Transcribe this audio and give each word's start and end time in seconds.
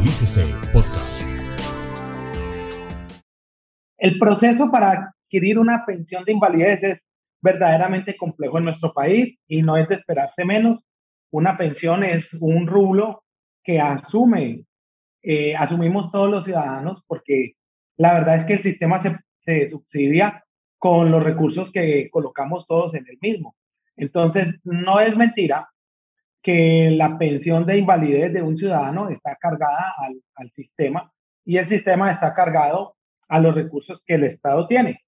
Actualícese 0.00 0.54
Podcast. 0.72 1.30
El 3.98 4.18
proceso 4.18 4.70
para 4.70 5.12
adquirir 5.26 5.58
una 5.58 5.84
pensión 5.84 6.24
de 6.24 6.32
invalidez 6.32 6.82
es 6.82 7.00
verdaderamente 7.42 8.16
complejo 8.16 8.56
en 8.56 8.64
nuestro 8.64 8.94
país 8.94 9.38
y 9.46 9.60
no 9.60 9.76
es 9.76 9.90
de 9.90 9.96
esperarse 9.96 10.46
menos. 10.46 10.78
Una 11.30 11.58
pensión 11.58 12.02
es 12.02 12.26
un 12.40 12.66
rublo 12.66 13.24
que 13.62 13.78
asume, 13.78 14.64
eh, 15.22 15.54
asumimos 15.54 16.10
todos 16.10 16.30
los 16.30 16.46
ciudadanos 16.46 17.04
porque 17.06 17.52
la 17.98 18.14
verdad 18.14 18.36
es 18.36 18.46
que 18.46 18.54
el 18.54 18.62
sistema 18.62 19.02
se, 19.02 19.18
se 19.44 19.68
subsidia 19.68 20.42
con 20.78 21.10
los 21.10 21.22
recursos 21.22 21.70
que 21.72 22.08
colocamos 22.10 22.66
todos 22.66 22.94
en 22.94 23.04
el 23.06 23.18
mismo. 23.20 23.54
Entonces, 23.98 24.46
no 24.64 24.98
es 24.98 25.14
mentira 25.14 25.68
que 26.42 26.90
la 26.92 27.18
pensión 27.18 27.66
de 27.66 27.78
invalidez 27.78 28.32
de 28.32 28.42
un 28.42 28.56
ciudadano 28.56 29.10
está 29.10 29.36
cargada 29.36 29.94
al, 29.98 30.20
al, 30.36 30.50
sistema 30.52 31.12
y 31.44 31.58
el 31.58 31.68
sistema 31.68 32.10
está 32.12 32.34
cargado 32.34 32.94
a 33.28 33.40
los 33.40 33.54
recursos 33.54 34.00
que 34.06 34.14
el 34.14 34.24
Estado 34.24 34.66
tiene. 34.66 35.00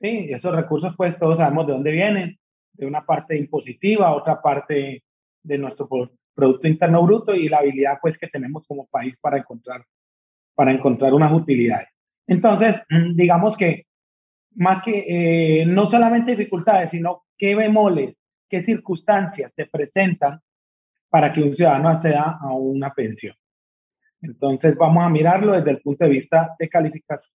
¿sí? 0.00 0.28
esos 0.30 0.54
recursos, 0.54 0.94
pues 0.96 1.18
todos 1.18 1.38
sabemos 1.38 1.66
de 1.66 1.72
dónde 1.74 1.90
vienen, 1.92 2.38
de 2.72 2.86
una 2.86 3.04
parte 3.04 3.36
impositiva, 3.36 4.14
otra 4.14 4.40
parte 4.40 5.02
de 5.42 5.58
nuestro 5.58 5.88
Producto 6.34 6.68
Interno 6.68 7.02
Bruto 7.02 7.34
y 7.34 7.48
la 7.48 7.58
habilidad 7.58 7.98
pues 8.00 8.16
que 8.18 8.28
tenemos 8.28 8.64
como 8.66 8.86
país 8.86 9.14
para 9.20 9.38
encontrar, 9.38 9.84
para 10.54 10.72
encontrar 10.72 11.12
unas 11.12 11.32
utilidades. 11.32 11.88
Entonces, 12.26 12.76
digamos 13.14 13.56
que 13.56 13.84
más 14.54 14.82
que 14.82 15.04
eh, 15.62 15.66
no 15.66 15.90
solamente 15.90 16.32
dificultades, 16.32 16.90
sino 16.90 17.22
qué 17.38 17.54
bemoles, 17.54 18.16
qué 18.48 18.64
circunstancias 18.64 19.52
se 19.54 19.66
presentan 19.66 20.40
para 21.10 21.32
que 21.32 21.42
un 21.42 21.54
ciudadano 21.54 21.88
acceda 21.88 22.38
a 22.40 22.52
una 22.54 22.94
pensión. 22.94 23.34
Entonces 24.22 24.76
vamos 24.76 25.04
a 25.04 25.08
mirarlo 25.08 25.52
desde 25.52 25.72
el 25.72 25.80
punto 25.80 26.04
de 26.04 26.10
vista 26.10 26.54
de 26.58 26.68
calificación. 26.68 27.30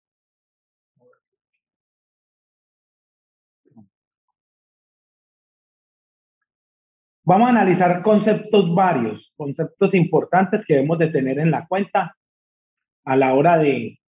Vamos 7.27 7.47
a 7.47 7.51
analizar 7.51 8.03
conceptos 8.03 8.73
varios, 8.73 9.33
conceptos 9.35 9.93
importantes 9.95 10.63
que 10.65 10.75
debemos 10.75 10.99
de 10.99 11.07
tener 11.07 11.39
en 11.39 11.49
la 11.49 11.65
cuenta 11.67 12.15
a 13.03 13.15
la 13.15 13.33
hora 13.33 13.57
de, 13.57 13.99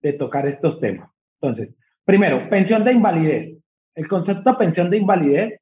de 0.00 0.12
tocar 0.14 0.46
estos 0.46 0.80
temas. 0.80 1.10
Entonces, 1.40 1.74
primero, 2.04 2.48
pensión 2.48 2.84
de 2.84 2.92
invalidez. 2.92 3.58
El 3.94 4.08
concepto 4.08 4.50
de 4.50 4.56
pensión 4.56 4.88
de 4.88 4.96
invalidez 4.96 5.60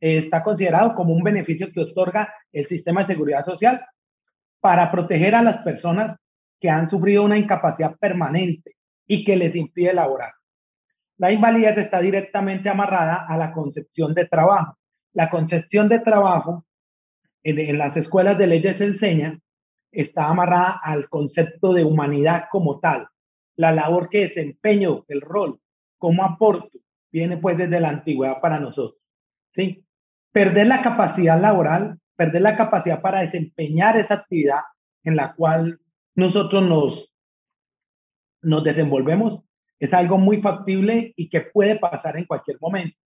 está 0.00 0.42
considerado 0.42 0.94
como 0.94 1.12
un 1.12 1.22
beneficio 1.22 1.72
que 1.72 1.80
otorga 1.80 2.32
el 2.52 2.66
sistema 2.68 3.02
de 3.02 3.14
seguridad 3.14 3.44
social 3.44 3.84
para 4.60 4.90
proteger 4.90 5.34
a 5.34 5.42
las 5.42 5.58
personas 5.58 6.18
que 6.60 6.70
han 6.70 6.88
sufrido 6.88 7.22
una 7.22 7.38
incapacidad 7.38 7.96
permanente 7.96 8.76
y 9.06 9.24
que 9.24 9.36
les 9.36 9.54
impide 9.54 9.94
laborar. 9.94 10.32
La 11.18 11.32
invalidez 11.32 11.78
está 11.78 12.00
directamente 12.00 12.68
amarrada 12.68 13.26
a 13.28 13.36
la 13.36 13.52
concepción 13.52 14.12
de 14.14 14.26
trabajo. 14.26 14.76
La 15.12 15.30
concepción 15.30 15.88
de 15.88 16.00
trabajo 16.00 16.66
en, 17.42 17.58
en 17.58 17.78
las 17.78 17.96
escuelas 17.96 18.36
de 18.36 18.46
leyes 18.46 18.76
se 18.76 18.84
enseña, 18.84 19.38
está 19.92 20.26
amarrada 20.26 20.80
al 20.82 21.08
concepto 21.08 21.72
de 21.72 21.84
humanidad 21.84 22.46
como 22.50 22.80
tal. 22.80 23.08
La 23.56 23.72
labor 23.72 24.10
que 24.10 24.28
desempeño, 24.28 25.04
el 25.08 25.22
rol, 25.22 25.58
cómo 25.96 26.24
aporto, 26.24 26.78
viene 27.10 27.38
pues 27.38 27.56
desde 27.56 27.80
la 27.80 27.88
antigüedad 27.88 28.40
para 28.40 28.60
nosotros. 28.60 29.00
¿sí? 29.54 29.85
Perder 30.36 30.66
la 30.66 30.82
capacidad 30.82 31.40
laboral, 31.40 31.98
perder 32.14 32.42
la 32.42 32.58
capacidad 32.58 33.00
para 33.00 33.20
desempeñar 33.20 33.96
esa 33.96 34.12
actividad 34.16 34.60
en 35.02 35.16
la 35.16 35.32
cual 35.32 35.80
nosotros 36.14 36.62
nos, 36.62 37.10
nos 38.42 38.62
desenvolvemos, 38.62 39.42
es 39.80 39.94
algo 39.94 40.18
muy 40.18 40.42
factible 40.42 41.14
y 41.16 41.30
que 41.30 41.40
puede 41.40 41.76
pasar 41.76 42.18
en 42.18 42.26
cualquier 42.26 42.58
momento. 42.60 42.98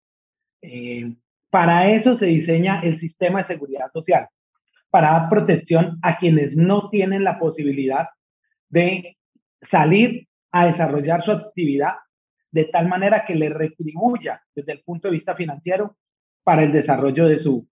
Eh, 0.62 1.12
para 1.50 1.90
eso 1.90 2.16
se 2.16 2.24
diseña 2.24 2.80
el 2.80 2.98
sistema 2.98 3.42
de 3.42 3.48
seguridad 3.48 3.92
social, 3.92 4.26
para 4.88 5.10
dar 5.10 5.28
protección 5.28 5.98
a 6.00 6.16
quienes 6.16 6.56
no 6.56 6.88
tienen 6.88 7.24
la 7.24 7.38
posibilidad 7.38 8.08
de 8.70 9.18
salir 9.70 10.28
a 10.50 10.64
desarrollar 10.64 11.22
su 11.26 11.32
actividad 11.32 11.92
de 12.52 12.64
tal 12.64 12.88
manera 12.88 13.26
que 13.26 13.34
le 13.34 13.50
retribuya 13.50 14.40
desde 14.54 14.72
el 14.72 14.80
punto 14.80 15.08
de 15.08 15.12
vista 15.12 15.34
financiero 15.34 15.94
para 16.48 16.62
el 16.62 16.72
desarrollo 16.72 17.28
de 17.28 17.40
su, 17.40 17.68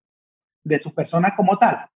de 0.63 0.79
su 0.79 0.93
persona 0.93 1.35
como 1.35 1.57
tal. 1.57 1.87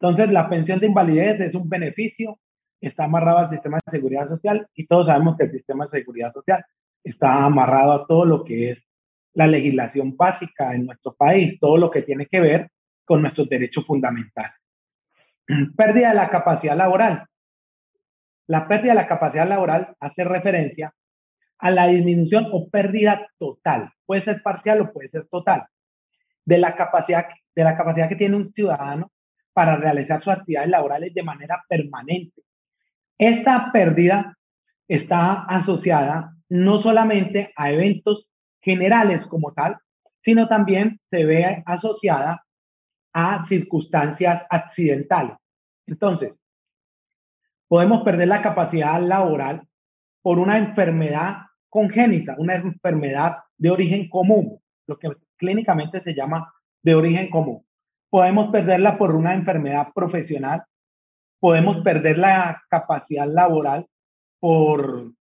Entonces, 0.00 0.32
la 0.32 0.48
pensión 0.48 0.80
de 0.80 0.88
invalidez 0.88 1.40
es 1.40 1.54
un 1.54 1.68
beneficio, 1.68 2.40
está 2.80 3.04
amarrado 3.04 3.38
al 3.38 3.50
sistema 3.50 3.78
de 3.86 3.92
seguridad 3.92 4.28
social 4.28 4.66
y 4.74 4.84
todos 4.88 5.06
sabemos 5.06 5.36
que 5.36 5.44
el 5.44 5.52
sistema 5.52 5.84
de 5.84 6.00
seguridad 6.00 6.32
social 6.32 6.64
está 7.04 7.44
amarrado 7.44 7.92
a 7.92 8.06
todo 8.08 8.24
lo 8.24 8.42
que 8.42 8.72
es 8.72 8.78
la 9.34 9.46
legislación 9.46 10.16
básica 10.16 10.74
en 10.74 10.86
nuestro 10.86 11.14
país, 11.14 11.56
todo 11.60 11.76
lo 11.76 11.88
que 11.88 12.02
tiene 12.02 12.26
que 12.26 12.40
ver 12.40 12.68
con 13.04 13.22
nuestros 13.22 13.48
derechos 13.48 13.86
fundamentales. 13.86 14.58
Pérdida 15.76 16.08
de 16.08 16.14
la 16.16 16.30
capacidad 16.30 16.76
laboral. 16.76 17.26
La 18.48 18.66
pérdida 18.66 18.94
de 18.94 19.02
la 19.02 19.06
capacidad 19.06 19.48
laboral 19.48 19.94
hace 20.00 20.24
referencia 20.24 20.92
a 21.60 21.70
la 21.70 21.86
disminución 21.86 22.48
o 22.50 22.68
pérdida 22.70 23.24
total. 23.38 23.92
Puede 24.04 24.24
ser 24.24 24.42
parcial 24.42 24.80
o 24.80 24.92
puede 24.92 25.10
ser 25.10 25.28
total 25.28 25.68
de 26.44 26.58
la 26.58 26.74
capacidad, 26.74 27.26
de 27.54 27.64
la 27.64 27.76
capacidad 27.76 28.08
que 28.08 28.16
tiene 28.16 28.36
un 28.36 28.52
ciudadano 28.52 29.10
para 29.52 29.76
realizar 29.76 30.22
sus 30.22 30.32
actividades 30.32 30.70
laborales 30.70 31.14
de 31.14 31.22
manera 31.22 31.62
permanente. 31.68 32.42
Esta 33.16 33.70
pérdida 33.72 34.36
está 34.88 35.44
asociada 35.44 36.34
no 36.48 36.80
solamente 36.80 37.52
a 37.56 37.70
eventos 37.70 38.28
generales 38.60 39.24
como 39.26 39.52
tal, 39.52 39.78
sino 40.22 40.48
también 40.48 41.00
se 41.10 41.24
ve 41.24 41.62
asociada 41.66 42.44
a 43.12 43.44
circunstancias 43.46 44.42
accidentales. 44.50 45.36
Entonces, 45.86 46.32
podemos 47.68 48.02
perder 48.02 48.28
la 48.28 48.42
capacidad 48.42 49.00
laboral 49.00 49.62
por 50.22 50.38
una 50.38 50.58
enfermedad 50.58 51.38
congénita, 51.68 52.34
una 52.38 52.56
enfermedad 52.56 53.38
de 53.56 53.70
origen 53.70 54.08
común, 54.08 54.60
lo 54.86 54.98
que 54.98 55.10
clínicamente 55.36 56.02
se 56.02 56.14
llama 56.14 56.52
de 56.82 56.94
origen 56.94 57.30
común. 57.30 57.64
Podemos 58.10 58.50
perderla 58.50 58.96
por 58.96 59.14
una 59.14 59.34
enfermedad 59.34 59.88
profesional, 59.94 60.62
podemos 61.40 61.82
perder 61.82 62.18
la 62.18 62.62
capacidad 62.68 63.26
laboral 63.26 63.86
por, 64.38 65.12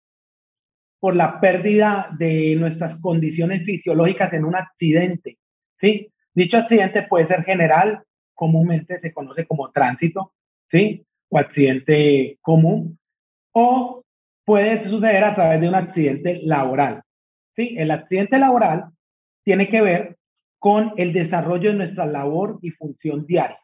por 0.99 1.15
la 1.15 1.39
pérdida 1.39 2.07
de 2.17 2.55
nuestras 2.55 2.99
condiciones 2.99 3.65
fisiológicas 3.65 4.31
en 4.33 4.45
un 4.45 4.55
accidente. 4.55 5.37
¿sí? 5.79 6.11
Dicho 6.33 6.57
accidente 6.57 7.03
puede 7.03 7.27
ser 7.27 7.43
general, 7.43 8.03
comúnmente 8.33 8.99
se 8.99 9.13
conoce 9.13 9.45
como 9.45 9.71
tránsito, 9.71 10.33
¿sí? 10.69 11.05
o 11.29 11.39
accidente 11.39 12.37
común, 12.41 12.99
o 13.53 14.03
puede 14.45 14.87
suceder 14.89 15.23
a 15.23 15.35
través 15.35 15.61
de 15.61 15.67
un 15.67 15.75
accidente 15.75 16.39
laboral. 16.43 17.01
¿sí? 17.55 17.75
El 17.77 17.91
accidente 17.91 18.37
laboral 18.37 18.89
tiene 19.43 19.69
que 19.69 19.81
ver 19.81 20.17
con 20.59 20.93
el 20.97 21.13
desarrollo 21.13 21.71
de 21.71 21.77
nuestra 21.77 22.05
labor 22.05 22.59
y 22.61 22.71
función 22.71 23.25
diaria. 23.25 23.59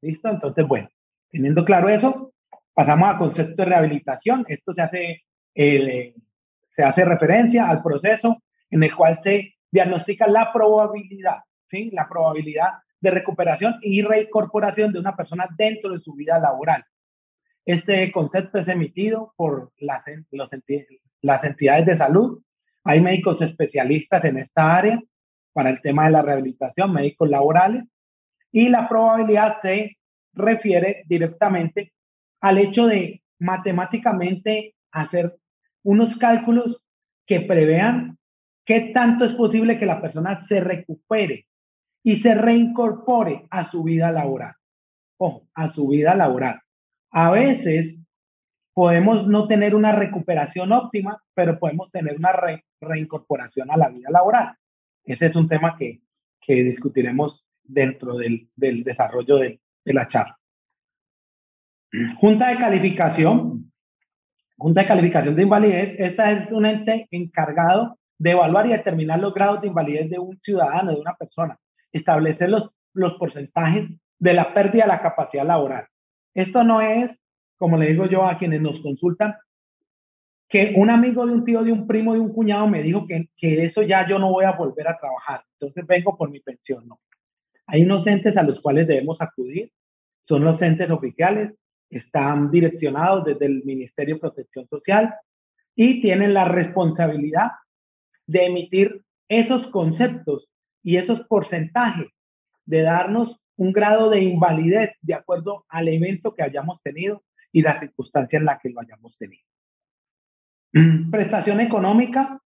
¿Listo? 0.00 0.28
Entonces, 0.28 0.66
bueno, 0.66 0.88
teniendo 1.30 1.64
claro 1.64 1.88
eso, 1.88 2.32
pasamos 2.72 3.08
al 3.08 3.18
concepto 3.18 3.62
de 3.62 3.68
rehabilitación. 3.68 4.44
Esto 4.48 4.72
se 4.74 4.82
hace, 4.82 5.22
se 5.54 6.82
hace 6.84 7.04
referencia 7.04 7.68
al 7.68 7.82
proceso 7.82 8.40
en 8.70 8.82
el 8.84 8.94
cual 8.94 9.20
se 9.24 9.54
diagnostica 9.70 10.28
la 10.28 10.52
probabilidad, 10.52 11.38
¿sí? 11.68 11.90
La 11.92 12.08
probabilidad 12.08 12.74
de 13.00 13.10
recuperación 13.10 13.74
y 13.82 14.02
reincorporación 14.02 14.92
de 14.92 15.00
una 15.00 15.16
persona 15.16 15.48
dentro 15.56 15.90
de 15.90 16.00
su 16.00 16.14
vida 16.14 16.38
laboral. 16.38 16.84
Este 17.64 18.10
concepto 18.12 18.58
es 18.58 18.68
emitido 18.68 19.34
por 19.36 19.72
las, 19.78 20.02
las 21.20 21.44
entidades 21.44 21.86
de 21.86 21.98
salud 21.98 22.40
hay 22.88 23.02
médicos 23.02 23.38
especialistas 23.42 24.24
en 24.24 24.38
esta 24.38 24.74
área 24.74 24.98
para 25.52 25.68
el 25.68 25.82
tema 25.82 26.06
de 26.06 26.12
la 26.12 26.22
rehabilitación, 26.22 26.90
médicos 26.90 27.28
laborales, 27.28 27.84
y 28.50 28.70
la 28.70 28.88
probabilidad 28.88 29.60
se 29.60 29.98
refiere 30.32 31.02
directamente 31.06 31.92
al 32.40 32.56
hecho 32.56 32.86
de 32.86 33.20
matemáticamente 33.40 34.74
hacer 34.90 35.36
unos 35.82 36.16
cálculos 36.16 36.82
que 37.26 37.42
prevean 37.42 38.16
qué 38.64 38.90
tanto 38.94 39.26
es 39.26 39.34
posible 39.34 39.78
que 39.78 39.84
la 39.84 40.00
persona 40.00 40.46
se 40.48 40.60
recupere 40.60 41.44
y 42.02 42.20
se 42.20 42.34
reincorpore 42.34 43.48
a 43.50 43.70
su 43.70 43.82
vida 43.82 44.10
laboral. 44.12 44.54
Ojo, 45.18 45.46
a 45.54 45.74
su 45.74 45.88
vida 45.88 46.14
laboral. 46.14 46.58
A 47.10 47.32
veces 47.32 47.98
podemos 48.78 49.26
no 49.26 49.48
tener 49.48 49.74
una 49.74 49.90
recuperación 49.90 50.70
óptima, 50.70 51.20
pero 51.34 51.58
podemos 51.58 51.90
tener 51.90 52.16
una 52.16 52.30
reincorporación 52.80 53.72
a 53.72 53.76
la 53.76 53.88
vida 53.88 54.08
laboral. 54.08 54.54
Ese 55.04 55.26
es 55.26 55.34
un 55.34 55.48
tema 55.48 55.76
que, 55.76 55.98
que 56.40 56.62
discutiremos 56.62 57.44
dentro 57.64 58.16
del, 58.16 58.48
del 58.54 58.84
desarrollo 58.84 59.38
de, 59.38 59.58
de 59.84 59.92
la 59.92 60.06
charla. 60.06 60.38
Junta 62.20 62.50
de 62.50 62.58
calificación. 62.58 63.72
Junta 64.56 64.82
de 64.82 64.86
calificación 64.86 65.34
de 65.34 65.42
invalidez. 65.42 65.96
Esta 65.98 66.30
es 66.30 66.52
un 66.52 66.64
ente 66.64 67.08
encargado 67.10 67.98
de 68.16 68.30
evaluar 68.30 68.66
y 68.66 68.74
determinar 68.74 69.18
los 69.18 69.34
grados 69.34 69.60
de 69.60 69.66
invalidez 69.66 70.08
de 70.08 70.20
un 70.20 70.38
ciudadano, 70.38 70.92
de 70.92 71.00
una 71.00 71.16
persona. 71.16 71.58
Establecer 71.90 72.48
los, 72.48 72.70
los 72.94 73.14
porcentajes 73.14 73.90
de 74.20 74.34
la 74.34 74.54
pérdida 74.54 74.84
de 74.84 74.90
la 74.90 75.02
capacidad 75.02 75.44
laboral. 75.44 75.88
Esto 76.32 76.62
no 76.62 76.80
es, 76.80 77.10
como 77.58 77.76
le 77.76 77.88
digo 77.88 78.06
yo 78.06 78.24
a 78.24 78.38
quienes 78.38 78.60
nos 78.62 78.80
consultan, 78.80 79.34
que 80.48 80.72
un 80.76 80.88
amigo 80.88 81.26
de 81.26 81.32
un 81.32 81.44
tío, 81.44 81.62
de 81.62 81.72
un 81.72 81.86
primo, 81.86 82.14
de 82.14 82.20
un 82.20 82.32
cuñado 82.32 82.66
me 82.66 82.82
dijo 82.82 83.06
que, 83.06 83.28
que 83.36 83.66
eso 83.66 83.82
ya 83.82 84.08
yo 84.08 84.18
no 84.18 84.30
voy 84.30 84.46
a 84.46 84.52
volver 84.52 84.88
a 84.88 84.98
trabajar, 84.98 85.44
entonces 85.54 85.86
vengo 85.86 86.16
por 86.16 86.30
mi 86.30 86.40
pensión. 86.40 86.88
No. 86.88 87.00
Hay 87.66 87.82
unos 87.82 88.06
entes 88.06 88.36
a 88.36 88.42
los 88.42 88.60
cuales 88.60 88.86
debemos 88.86 89.20
acudir, 89.20 89.70
son 90.26 90.44
los 90.44 90.60
entes 90.62 90.90
oficiales, 90.90 91.52
están 91.90 92.50
direccionados 92.50 93.24
desde 93.24 93.46
el 93.46 93.62
Ministerio 93.64 94.14
de 94.14 94.20
Protección 94.20 94.66
Social 94.68 95.14
y 95.74 96.00
tienen 96.00 96.34
la 96.34 96.46
responsabilidad 96.46 97.50
de 98.26 98.46
emitir 98.46 99.02
esos 99.28 99.66
conceptos 99.68 100.48
y 100.82 100.96
esos 100.96 101.20
porcentajes, 101.28 102.08
de 102.64 102.82
darnos 102.82 103.36
un 103.56 103.72
grado 103.72 104.10
de 104.10 104.22
invalidez 104.22 104.92
de 105.02 105.14
acuerdo 105.14 105.64
al 105.68 105.88
evento 105.88 106.34
que 106.34 106.42
hayamos 106.42 106.80
tenido 106.82 107.22
y 107.58 107.62
la 107.62 107.80
circunstancia 107.80 108.38
en 108.38 108.44
la 108.44 108.56
que 108.60 108.70
lo 108.70 108.80
hayamos 108.80 109.18
tenido. 109.18 109.42
Mm, 110.72 111.10
prestación 111.10 111.60
económica 111.60 112.40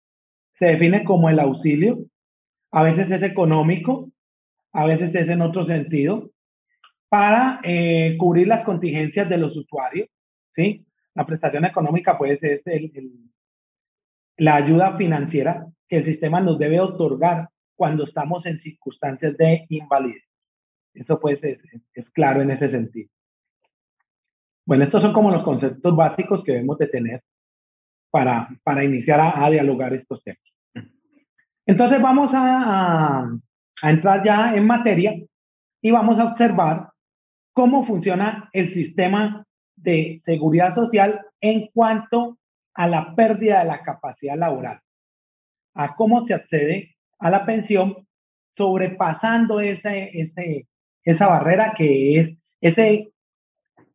se 0.56 0.66
define 0.66 1.02
como 1.02 1.28
el 1.28 1.40
auxilio, 1.40 1.98
a 2.70 2.84
veces 2.84 3.10
es 3.10 3.22
económico, 3.24 4.08
a 4.72 4.84
veces 4.84 5.12
es 5.12 5.28
en 5.28 5.42
otro 5.42 5.66
sentido, 5.66 6.30
para 7.08 7.58
eh, 7.64 8.14
cubrir 8.18 8.46
las 8.46 8.64
contingencias 8.64 9.28
de 9.28 9.38
los 9.38 9.56
usuarios, 9.56 10.08
¿sí? 10.54 10.86
La 11.16 11.26
prestación 11.26 11.64
económica 11.64 12.16
puede 12.16 12.38
ser 12.38 12.62
la 14.36 14.54
ayuda 14.54 14.96
financiera 14.96 15.66
que 15.88 15.96
el 15.96 16.04
sistema 16.04 16.40
nos 16.40 16.56
debe 16.56 16.78
otorgar 16.78 17.48
cuando 17.74 18.04
estamos 18.04 18.46
en 18.46 18.60
circunstancias 18.60 19.36
de 19.36 19.66
invalidez. 19.70 20.22
Eso 20.94 21.18
pues 21.18 21.42
es, 21.42 21.58
es 21.94 22.10
claro 22.10 22.42
en 22.42 22.52
ese 22.52 22.68
sentido. 22.68 23.10
Bueno, 24.70 24.84
estos 24.84 25.02
son 25.02 25.12
como 25.12 25.32
los 25.32 25.42
conceptos 25.42 25.96
básicos 25.96 26.44
que 26.44 26.52
debemos 26.52 26.78
de 26.78 26.86
tener 26.86 27.24
para, 28.08 28.48
para 28.62 28.84
iniciar 28.84 29.20
a, 29.20 29.50
dialogar 29.50 29.92
estos 29.94 30.22
temas. 30.22 30.38
Entonces 31.66 32.00
vamos 32.00 32.30
a, 32.32 33.24
a, 33.82 33.90
entrar 33.90 34.24
ya 34.24 34.54
en 34.54 34.64
materia 34.68 35.20
y 35.82 35.90
vamos 35.90 36.20
a 36.20 36.26
observar 36.26 36.88
cómo 37.52 37.84
funciona 37.84 38.48
el 38.52 38.72
sistema 38.72 39.44
de 39.74 40.22
seguridad 40.24 40.72
social 40.76 41.20
en 41.40 41.66
cuanto 41.74 42.38
a 42.72 42.86
la 42.86 43.16
pérdida 43.16 43.58
de 43.58 43.64
la 43.64 43.82
capacidad 43.82 44.38
laboral, 44.38 44.78
a 45.74 45.96
cómo 45.96 46.28
se 46.28 46.34
accede 46.34 46.94
a 47.18 47.28
la 47.28 47.44
pensión 47.44 48.06
sobrepasando 48.56 49.58
ese, 49.58 50.10
ese, 50.16 50.68
esa 51.02 51.26
barrera 51.26 51.74
que 51.76 52.20
es 52.20 52.38
ese, 52.60 53.10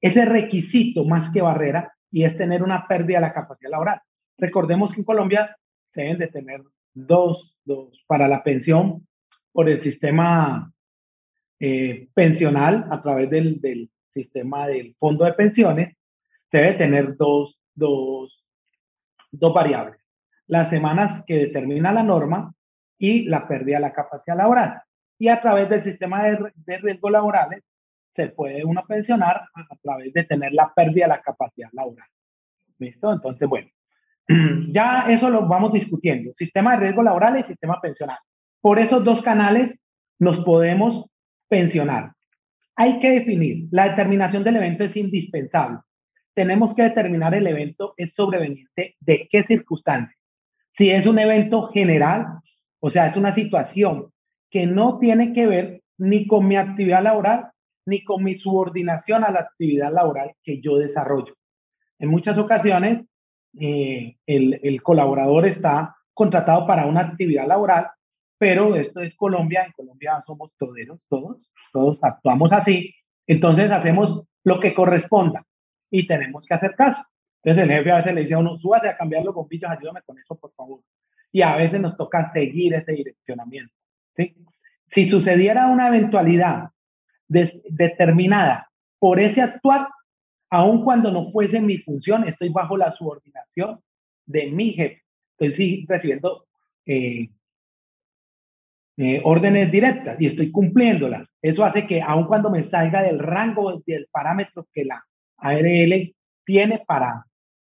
ese 0.07 0.25
requisito 0.25 1.03
más 1.03 1.31
que 1.31 1.41
barrera 1.41 1.93
y 2.11 2.23
es 2.25 2.37
tener 2.37 2.61
una 2.61 2.87
pérdida 2.87 3.17
de 3.17 3.27
la 3.27 3.33
capacidad 3.33 3.71
laboral. 3.71 4.01
Recordemos 4.37 4.91
que 4.91 5.01
en 5.01 5.05
Colombia 5.05 5.55
se 5.93 6.01
deben 6.01 6.19
de 6.19 6.27
tener 6.27 6.61
dos, 6.93 7.57
dos 7.63 8.03
para 8.05 8.27
la 8.27 8.43
pensión 8.43 9.07
por 9.51 9.67
el 9.67 9.81
sistema 9.81 10.71
eh, 11.59 12.07
pensional 12.13 12.87
a 12.91 13.01
través 13.01 13.29
del, 13.29 13.59
del, 13.61 13.89
sistema 14.13 14.67
del 14.67 14.95
fondo 14.97 15.25
de 15.25 15.33
pensiones, 15.33 15.97
se 16.49 16.57
debe 16.59 16.75
tener 16.75 17.17
dos, 17.17 17.59
dos, 17.73 18.45
dos 19.31 19.53
variables. 19.53 19.99
Las 20.47 20.69
semanas 20.69 21.23
que 21.27 21.35
determina 21.35 21.91
la 21.91 22.03
norma 22.03 22.53
y 22.97 23.23
la 23.23 23.47
pérdida 23.47 23.77
de 23.77 23.81
la 23.81 23.93
capacidad 23.93 24.37
laboral. 24.37 24.81
Y 25.19 25.27
a 25.27 25.41
través 25.41 25.69
del 25.69 25.83
sistema 25.83 26.23
de, 26.23 26.51
de 26.55 26.77
riesgos 26.77 27.11
laborales 27.11 27.63
se 28.15 28.29
puede 28.29 28.63
uno 28.63 28.83
pensionar 28.87 29.41
a 29.53 29.75
través 29.81 30.13
de 30.13 30.23
tener 30.23 30.53
la 30.53 30.71
pérdida 30.73 31.05
de 31.05 31.09
la 31.09 31.21
capacidad 31.21 31.69
laboral. 31.73 32.07
¿Listo? 32.79 33.11
Entonces, 33.11 33.47
bueno, 33.47 33.69
ya 34.71 35.05
eso 35.09 35.29
lo 35.29 35.47
vamos 35.47 35.73
discutiendo. 35.73 36.31
Sistema 36.37 36.71
de 36.71 36.77
riesgo 36.77 37.03
laboral 37.03 37.39
y 37.39 37.43
sistema 37.43 37.79
pensional. 37.81 38.17
Por 38.61 38.79
esos 38.79 39.03
dos 39.03 39.21
canales 39.21 39.77
nos 40.19 40.43
podemos 40.45 41.05
pensionar. 41.47 42.13
Hay 42.75 42.99
que 42.99 43.09
definir, 43.09 43.67
la 43.71 43.89
determinación 43.89 44.43
del 44.43 44.57
evento 44.57 44.83
es 44.83 44.95
indispensable. 44.95 45.79
Tenemos 46.33 46.75
que 46.75 46.83
determinar 46.83 47.33
el 47.33 47.47
evento 47.47 47.93
es 47.95 48.13
sobreveniente 48.13 48.95
de 48.99 49.27
qué 49.31 49.43
circunstancia. 49.43 50.17
Si 50.77 50.89
es 50.89 51.05
un 51.05 51.19
evento 51.19 51.69
general, 51.69 52.39
o 52.79 52.89
sea, 52.89 53.07
es 53.07 53.15
una 53.15 53.33
situación 53.33 54.11
que 54.49 54.65
no 54.65 54.99
tiene 54.99 55.33
que 55.33 55.47
ver 55.47 55.81
ni 55.97 56.27
con 56.27 56.47
mi 56.47 56.57
actividad 56.57 57.03
laboral 57.03 57.51
ni 57.85 58.03
con 58.03 58.23
mi 58.23 58.37
subordinación 58.39 59.23
a 59.23 59.31
la 59.31 59.41
actividad 59.41 59.91
laboral 59.91 60.33
que 60.43 60.59
yo 60.61 60.77
desarrollo. 60.77 61.35
En 61.99 62.09
muchas 62.09 62.37
ocasiones 62.37 63.05
eh, 63.59 64.17
el, 64.25 64.81
colaborador 64.81 65.45
está 65.45 65.95
contratado 66.13 66.67
para 66.67 66.85
una 66.85 67.01
actividad 67.01 67.47
laboral, 67.47 67.87
pero 68.37 68.75
esto 68.75 69.01
es 69.01 69.15
Colombia, 69.15 69.63
en 69.65 69.71
Colombia 69.71 70.23
somos 70.25 70.51
toderos, 70.57 70.99
todos, 71.07 71.49
todos 71.71 71.97
actuamos 72.03 72.51
así, 72.51 72.93
entonces 73.27 73.71
hacemos 73.71 74.23
lo 74.43 74.59
que 74.59 74.73
corresponda 74.73 75.45
y 75.89 76.05
tenemos 76.05 76.45
que 76.45 76.53
hacer 76.53 76.75
caso. 76.75 77.01
Entonces 77.43 77.69
el 77.69 77.77
jefe 77.77 77.91
a 77.91 77.97
veces 77.97 78.13
le 78.13 78.21
dice 78.21 78.33
a 78.33 78.39
uno, 78.39 78.57
súbase 78.57 78.89
a 78.89 78.97
cambiar 78.97 79.23
los 79.23 79.33
bombillos, 79.33 79.69
ayúdame 79.69 80.01
con 80.01 80.17
eso, 80.19 80.35
por 80.35 80.51
favor. 80.53 80.81
Y 81.31 81.41
a 81.41 81.55
veces 81.55 81.79
nos 81.79 81.95
toca 81.95 82.31
seguir 82.33 82.73
ese 82.73 82.91
direccionamiento. 82.93 83.73
Si 84.87 85.07
sucediera 85.07 85.67
una 85.67 85.87
eventualidad 85.89 86.69
determinada 87.27 88.69
por 88.99 89.19
ese 89.19 89.41
actuar, 89.41 89.87
aun 90.49 90.83
cuando 90.83 91.11
no 91.11 91.31
fuese 91.31 91.59
mi 91.59 91.77
función, 91.79 92.27
estoy 92.27 92.49
bajo 92.49 92.77
la 92.77 92.91
subordinación 92.93 93.79
de 94.25 94.47
mi 94.47 94.73
jefe. 94.73 95.03
Estoy 95.37 95.85
recibiendo 95.87 96.45
eh, 96.85 97.29
eh, 98.97 99.21
órdenes 99.23 99.71
directas 99.71 100.19
y 100.19 100.27
estoy 100.27 100.51
cumpliéndolas. 100.51 101.27
Eso 101.41 101.65
hace 101.65 101.85
que 101.85 102.01
aun 102.01 102.27
cuando 102.27 102.49
me 102.49 102.63
salga 102.69 103.03
del 103.03 103.19
rango 103.19 103.81
del 103.85 104.07
parámetro 104.11 104.67
que 104.71 104.85
la 104.85 105.03
ARL 105.37 106.15
tiene 106.45 106.81
para, 106.87 107.25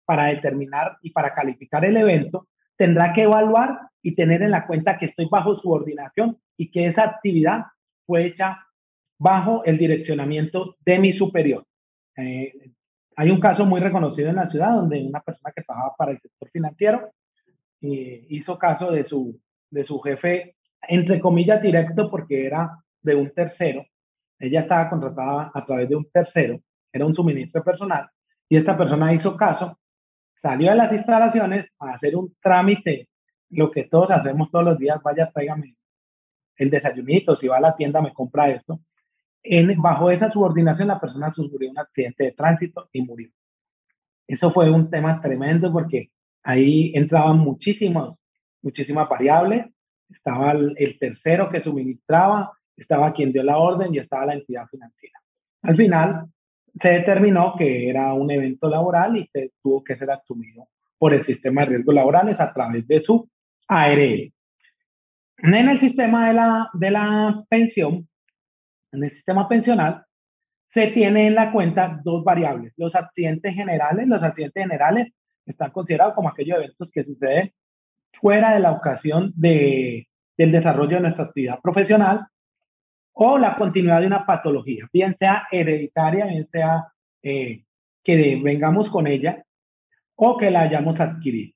para 0.05 0.25
determinar 0.25 0.97
y 1.01 1.11
para 1.11 1.33
calificar 1.33 1.85
el 1.85 1.97
evento, 1.97 2.47
tendrá 2.75 3.13
que 3.13 3.23
evaluar 3.23 3.79
y 4.01 4.15
tener 4.15 4.41
en 4.41 4.51
la 4.51 4.65
cuenta 4.65 4.97
que 4.97 5.05
estoy 5.05 5.27
bajo 5.29 5.59
subordinación 5.59 6.37
y 6.57 6.71
que 6.71 6.87
esa 6.87 7.03
actividad 7.03 7.65
fue 8.07 8.25
hecha 8.25 8.65
bajo 9.21 9.63
el 9.65 9.77
direccionamiento 9.77 10.77
de 10.83 10.97
mi 10.97 11.13
superior. 11.13 11.63
Eh, 12.17 12.71
hay 13.15 13.29
un 13.29 13.39
caso 13.39 13.65
muy 13.65 13.79
reconocido 13.79 14.29
en 14.29 14.37
la 14.37 14.49
ciudad 14.49 14.73
donde 14.73 15.05
una 15.05 15.21
persona 15.21 15.53
que 15.55 15.61
trabajaba 15.61 15.95
para 15.95 16.11
el 16.11 16.19
sector 16.19 16.49
financiero 16.49 17.11
eh, 17.81 18.25
hizo 18.29 18.57
caso 18.57 18.89
de 18.89 19.03
su, 19.03 19.39
de 19.69 19.83
su 19.83 19.99
jefe, 19.99 20.55
entre 20.87 21.19
comillas, 21.19 21.61
directo 21.61 22.09
porque 22.09 22.47
era 22.47 22.79
de 23.03 23.13
un 23.13 23.29
tercero. 23.29 23.85
Ella 24.39 24.61
estaba 24.61 24.89
contratada 24.89 25.51
a 25.53 25.65
través 25.65 25.87
de 25.87 25.97
un 25.97 26.09
tercero, 26.09 26.59
era 26.91 27.05
un 27.05 27.13
suministro 27.13 27.63
personal, 27.63 28.09
y 28.49 28.57
esta 28.57 28.75
persona 28.75 29.13
hizo 29.13 29.37
caso, 29.37 29.77
salió 30.41 30.71
de 30.71 30.77
las 30.77 30.91
instalaciones 30.91 31.67
a 31.77 31.93
hacer 31.93 32.15
un 32.15 32.33
trámite, 32.41 33.07
lo 33.51 33.69
que 33.69 33.83
todos 33.83 34.09
hacemos 34.09 34.49
todos 34.49 34.65
los 34.65 34.79
días, 34.79 34.99
vaya, 35.03 35.29
tráigame 35.31 35.75
el 36.57 36.71
desayunito, 36.71 37.35
si 37.35 37.47
va 37.47 37.57
a 37.57 37.61
la 37.61 37.75
tienda 37.75 38.01
me 38.01 38.13
compra 38.13 38.49
esto, 38.49 38.79
bajo 39.77 40.11
esa 40.11 40.31
subordinación 40.31 40.87
la 40.87 40.99
persona 40.99 41.31
sufrió 41.31 41.69
un 41.69 41.79
accidente 41.79 42.25
de 42.25 42.31
tránsito 42.31 42.89
y 42.91 43.01
murió. 43.01 43.29
Eso 44.27 44.51
fue 44.51 44.69
un 44.69 44.89
tema 44.89 45.19
tremendo 45.21 45.71
porque 45.71 46.09
ahí 46.43 46.91
entraban 46.95 47.39
muchísimos, 47.39 48.19
muchísimas 48.61 49.09
variables. 49.09 49.65
Estaba 50.09 50.51
el, 50.51 50.97
tercero 50.99 51.49
que 51.49 51.61
suministraba, 51.61 52.51
estaba 52.77 53.13
quien 53.13 53.31
dio 53.31 53.43
la 53.43 53.57
orden 53.57 53.93
y 53.93 53.99
estaba 53.99 54.27
la 54.27 54.33
entidad 54.35 54.67
financiera. 54.67 55.19
Al 55.63 55.75
final 55.75 56.25
se 56.81 56.89
determinó 56.89 57.55
que 57.57 57.89
era 57.89 58.13
un 58.13 58.31
evento 58.31 58.69
laboral 58.69 59.17
y 59.17 59.27
que 59.33 59.51
tuvo 59.61 59.83
que 59.83 59.97
ser 59.97 60.11
asumido 60.11 60.67
por 60.97 61.13
el 61.13 61.23
sistema 61.23 61.61
de 61.61 61.67
riesgos 61.67 61.95
laborales 61.95 62.39
a 62.39 62.53
través 62.53 62.87
de 62.87 63.01
su 63.01 63.27
ARL. 63.67 64.31
En 65.37 65.69
el 65.69 65.79
sistema 65.79 66.27
de 66.27 66.33
la, 66.35 66.69
de 66.73 66.91
la 66.91 67.43
pensión, 67.49 68.07
en 68.91 69.03
el 69.03 69.11
sistema 69.11 69.47
pensional, 69.47 70.03
se 70.73 70.87
tiene 70.87 71.27
en 71.27 71.35
la 71.35 71.51
cuenta 71.51 71.99
dos 72.03 72.23
variables. 72.23 72.73
Los 72.77 72.95
accidentes 72.95 73.53
generales, 73.53 74.07
los 74.07 74.23
accidentes 74.23 74.63
generales 74.63 75.13
están 75.45 75.71
considerados 75.71 76.13
como 76.13 76.29
aquellos 76.29 76.57
eventos 76.57 76.89
que 76.91 77.03
suceden 77.03 77.51
fuera 78.13 78.53
de 78.53 78.59
la 78.59 78.71
ocasión 78.71 79.33
de, 79.35 80.07
del 80.37 80.51
desarrollo 80.51 80.97
de 80.97 81.01
nuestra 81.01 81.25
actividad 81.25 81.59
profesional 81.61 82.27
o 83.13 83.37
la 83.37 83.55
continuidad 83.55 83.99
de 84.01 84.07
una 84.07 84.25
patología, 84.25 84.87
bien 84.93 85.15
sea 85.19 85.47
hereditaria, 85.51 86.25
bien 86.25 86.47
sea 86.51 86.87
eh, 87.21 87.63
que 88.03 88.39
vengamos 88.41 88.89
con 88.89 89.07
ella 89.07 89.43
o 90.15 90.37
que 90.37 90.49
la 90.51 90.61
hayamos 90.61 90.99
adquirido. 90.99 91.53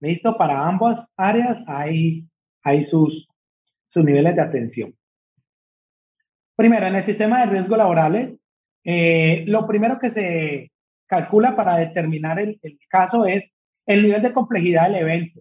¿Listo? 0.00 0.36
Para 0.36 0.66
ambas 0.66 1.06
áreas 1.16 1.58
hay, 1.66 2.24
hay 2.62 2.86
sus, 2.86 3.26
sus 3.88 4.04
niveles 4.04 4.36
de 4.36 4.42
atención. 4.42 4.94
Primero, 6.58 6.88
en 6.88 6.96
el 6.96 7.06
sistema 7.06 7.38
de 7.38 7.52
riesgos 7.52 7.78
laborales, 7.78 8.36
eh, 8.82 9.44
lo 9.46 9.64
primero 9.64 9.96
que 10.00 10.10
se 10.10 10.72
calcula 11.06 11.54
para 11.54 11.76
determinar 11.76 12.40
el, 12.40 12.58
caso 12.88 13.26
es 13.26 13.44
el 13.86 14.02
nivel 14.02 14.22
de 14.22 14.32
complejidad 14.32 14.88
del 14.88 14.96
evento. 14.96 15.40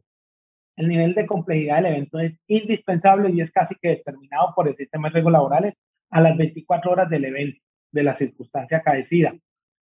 El 0.76 0.88
nivel 0.88 1.16
de 1.16 1.26
complejidad 1.26 1.78
del 1.78 1.88
evento 1.88 2.20
es 2.20 2.40
indispensable 2.46 3.32
y 3.32 3.42
es 3.42 3.52
casi 3.52 3.74
que 3.82 3.90
determinado 3.90 4.54
por 4.56 4.68
el 4.68 4.76
sistema 4.76 5.08
de 5.08 5.14
riesgos 5.14 5.34
laborales 5.34 5.74
a 6.12 6.22
las 6.22 6.38
24 6.38 6.92
horas 6.92 7.10
del 7.10 7.26
evento, 7.26 7.62
de 7.92 8.04
la 8.04 8.16
circunstancia 8.16 8.78
acaecida. 8.78 9.34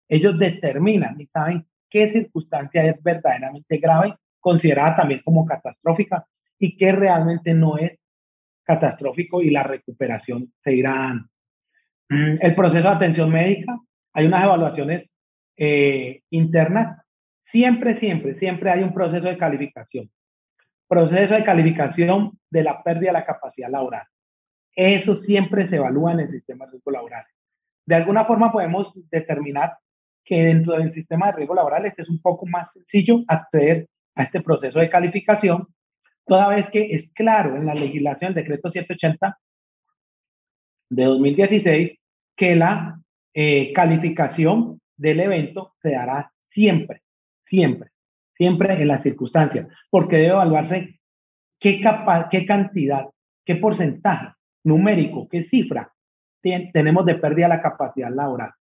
Ellos 0.09 0.38
determinan 0.38 1.15
y 1.21 1.27
saben 1.27 1.65
qué 1.89 2.11
circunstancia 2.11 2.83
es 2.83 3.01
verdaderamente 3.01 3.77
grave, 3.77 4.15
considerada 4.41 4.97
también 4.97 5.21
como 5.23 5.45
catastrófica, 5.45 6.25
y 6.59 6.75
qué 6.75 6.91
realmente 6.91 7.53
no 7.53 7.77
es 7.77 8.00
catastrófico 8.63 9.41
y 9.41 9.50
la 9.50 9.63
recuperación 9.63 10.53
se 10.63 10.74
irá. 10.74 11.13
Mm, 12.10 12.38
el 12.41 12.56
proceso 12.56 12.89
de 12.89 12.96
atención 12.96 13.30
médica, 13.30 13.77
hay 14.13 14.25
unas 14.25 14.44
evaluaciones 14.44 15.10
eh, 15.58 16.22
internas. 16.30 17.01
Siempre, 17.46 18.00
siempre, 18.00 18.36
siempre 18.36 18.70
hay 18.70 18.84
un 18.84 18.94
proceso 18.94 19.27
de 19.27 19.38
calificación. 19.38 20.10
Proceso 20.88 21.34
de 21.34 21.44
calificación 21.44 22.39
de 22.50 22.63
la 22.63 22.84
pérdida 22.84 23.08
de 23.08 23.20
la 23.20 23.25
capacidad 23.25 23.70
laboral. 23.70 24.06
Eso 24.75 25.15
siempre 25.15 25.68
se 25.70 25.75
evalúa 25.77 26.13
en 26.13 26.22
el 26.22 26.32
sistema 26.32 26.65
de 26.65 26.72
riesgos 26.72 26.94
laborales. 26.94 27.34
De 27.86 27.96
alguna 27.96 28.25
forma 28.25 28.51
podemos 28.51 28.94
determinar 29.10 29.74
que 30.24 30.44
dentro 30.44 30.77
del 30.77 30.94
sistema 30.94 31.27
de 31.27 31.34
riesgos 31.34 31.58
laborales 31.58 31.94
es 31.98 32.10
un 32.10 32.22
poco 32.22 32.46
más 32.46 32.72
sencillo 32.72 33.24
acceder 33.27 33.88
a 34.15 34.24
este 34.24 34.41
proceso 34.41 34.80
de 34.80 34.89
calificación, 34.89 35.68
toda 36.25 36.50
vez 36.50 36.70
que 36.70 36.94
es 36.94 37.10
claro 37.13 37.56
en 37.56 37.66
la 37.66 37.74
legislación, 37.74 38.34
del 38.34 38.44
decreto 38.44 38.72
180 38.72 39.38
de 40.90 41.04
2016, 41.04 42.00
que 42.36 42.56
la 42.56 43.00
eh, 43.34 43.72
calificación 43.74 44.80
del 44.98 45.20
evento 45.20 45.74
se 45.82 45.92
dará 45.92 46.32
siempre, 46.50 47.01
siempre, 47.46 47.92
siempre 48.36 48.74
en 48.74 48.88
las 48.88 49.04
circunstancias, 49.04 49.68
porque 49.90 50.18
debe 50.18 50.30
evaluarse 50.30 51.00
qué, 51.60 51.82
qué 52.30 52.46
cantidad, 52.46 53.06
qué 53.46 53.56
porcentaje 53.56 54.34
numérico, 54.63 55.28
qué 55.30 55.44
cifra 55.44 55.92
tenemos 56.42 57.06
de 57.06 57.16
pérdida 57.16 57.46
de 57.46 57.56
la 57.56 57.62
capacidad 57.62 58.10
laboral. 58.10 58.51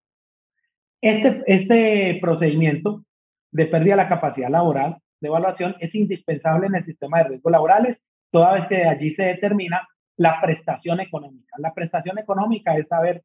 Este, 1.00 1.42
este 1.46 2.18
procedimiento 2.20 3.04
de 3.50 3.66
pérdida 3.66 3.94
de 3.94 4.02
la 4.02 4.08
capacidad 4.08 4.50
laboral 4.50 4.98
de 5.20 5.28
evaluación 5.28 5.76
es 5.80 5.94
indispensable 5.94 6.66
en 6.66 6.76
el 6.76 6.84
sistema 6.84 7.18
de 7.18 7.24
riesgos 7.30 7.52
laborales, 7.52 7.98
toda 8.30 8.54
vez 8.54 8.66
que 8.68 8.76
de 8.76 8.88
allí 8.88 9.14
se 9.14 9.24
determina 9.24 9.86
la 10.16 10.40
prestación 10.40 11.00
económica. 11.00 11.56
La 11.58 11.72
prestación 11.74 12.18
económica 12.18 12.76
es 12.76 12.86
saber 12.88 13.22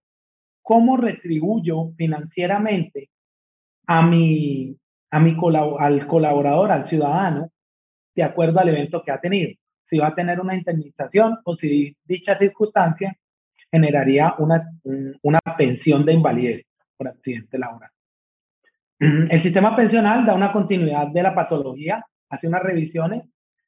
cómo 0.62 0.98
retribuyo 0.98 1.92
financieramente 1.98 3.10
a 3.88 4.02
mi, 4.02 4.76
a 5.12 5.20
mi 5.20 5.38
al 5.80 6.08
colaborador, 6.08 6.72
al 6.72 6.90
ciudadano, 6.90 7.50
de 8.16 8.24
acuerdo 8.24 8.60
al 8.60 8.70
evento 8.70 9.04
que 9.04 9.12
ha 9.12 9.20
tenido. 9.20 9.54
Si 9.90 9.98
va 9.98 10.08
a 10.08 10.16
tener 10.16 10.40
una 10.40 10.56
indemnización 10.56 11.38
o 11.44 11.56
si 11.56 11.96
dicha 12.04 12.38
circunstancia 12.38 13.16
generaría 13.70 14.34
una, 14.40 14.72
una 15.22 15.40
pensión 15.58 16.06
de 16.06 16.14
invalidez 16.14 16.66
por 16.98 17.10
accidente 17.10 17.58
laboral. 17.58 17.92
El 19.00 19.44
sistema 19.44 19.76
pensional 19.76 20.26
da 20.26 20.34
una 20.34 20.54
continuidad 20.54 21.08
de 21.08 21.22
la 21.22 21.36
patología, 21.36 22.06
hace 22.30 22.48
unas 22.48 22.64
revisiones. 22.64 23.24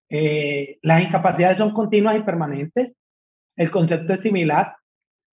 Eh, 0.09 0.79
las 0.81 1.03
incapacidades 1.03 1.57
son 1.57 1.73
continuas 1.73 2.17
y 2.17 2.21
permanentes. 2.21 2.93
El 3.55 3.71
concepto 3.71 4.13
es 4.13 4.21
similar 4.21 4.77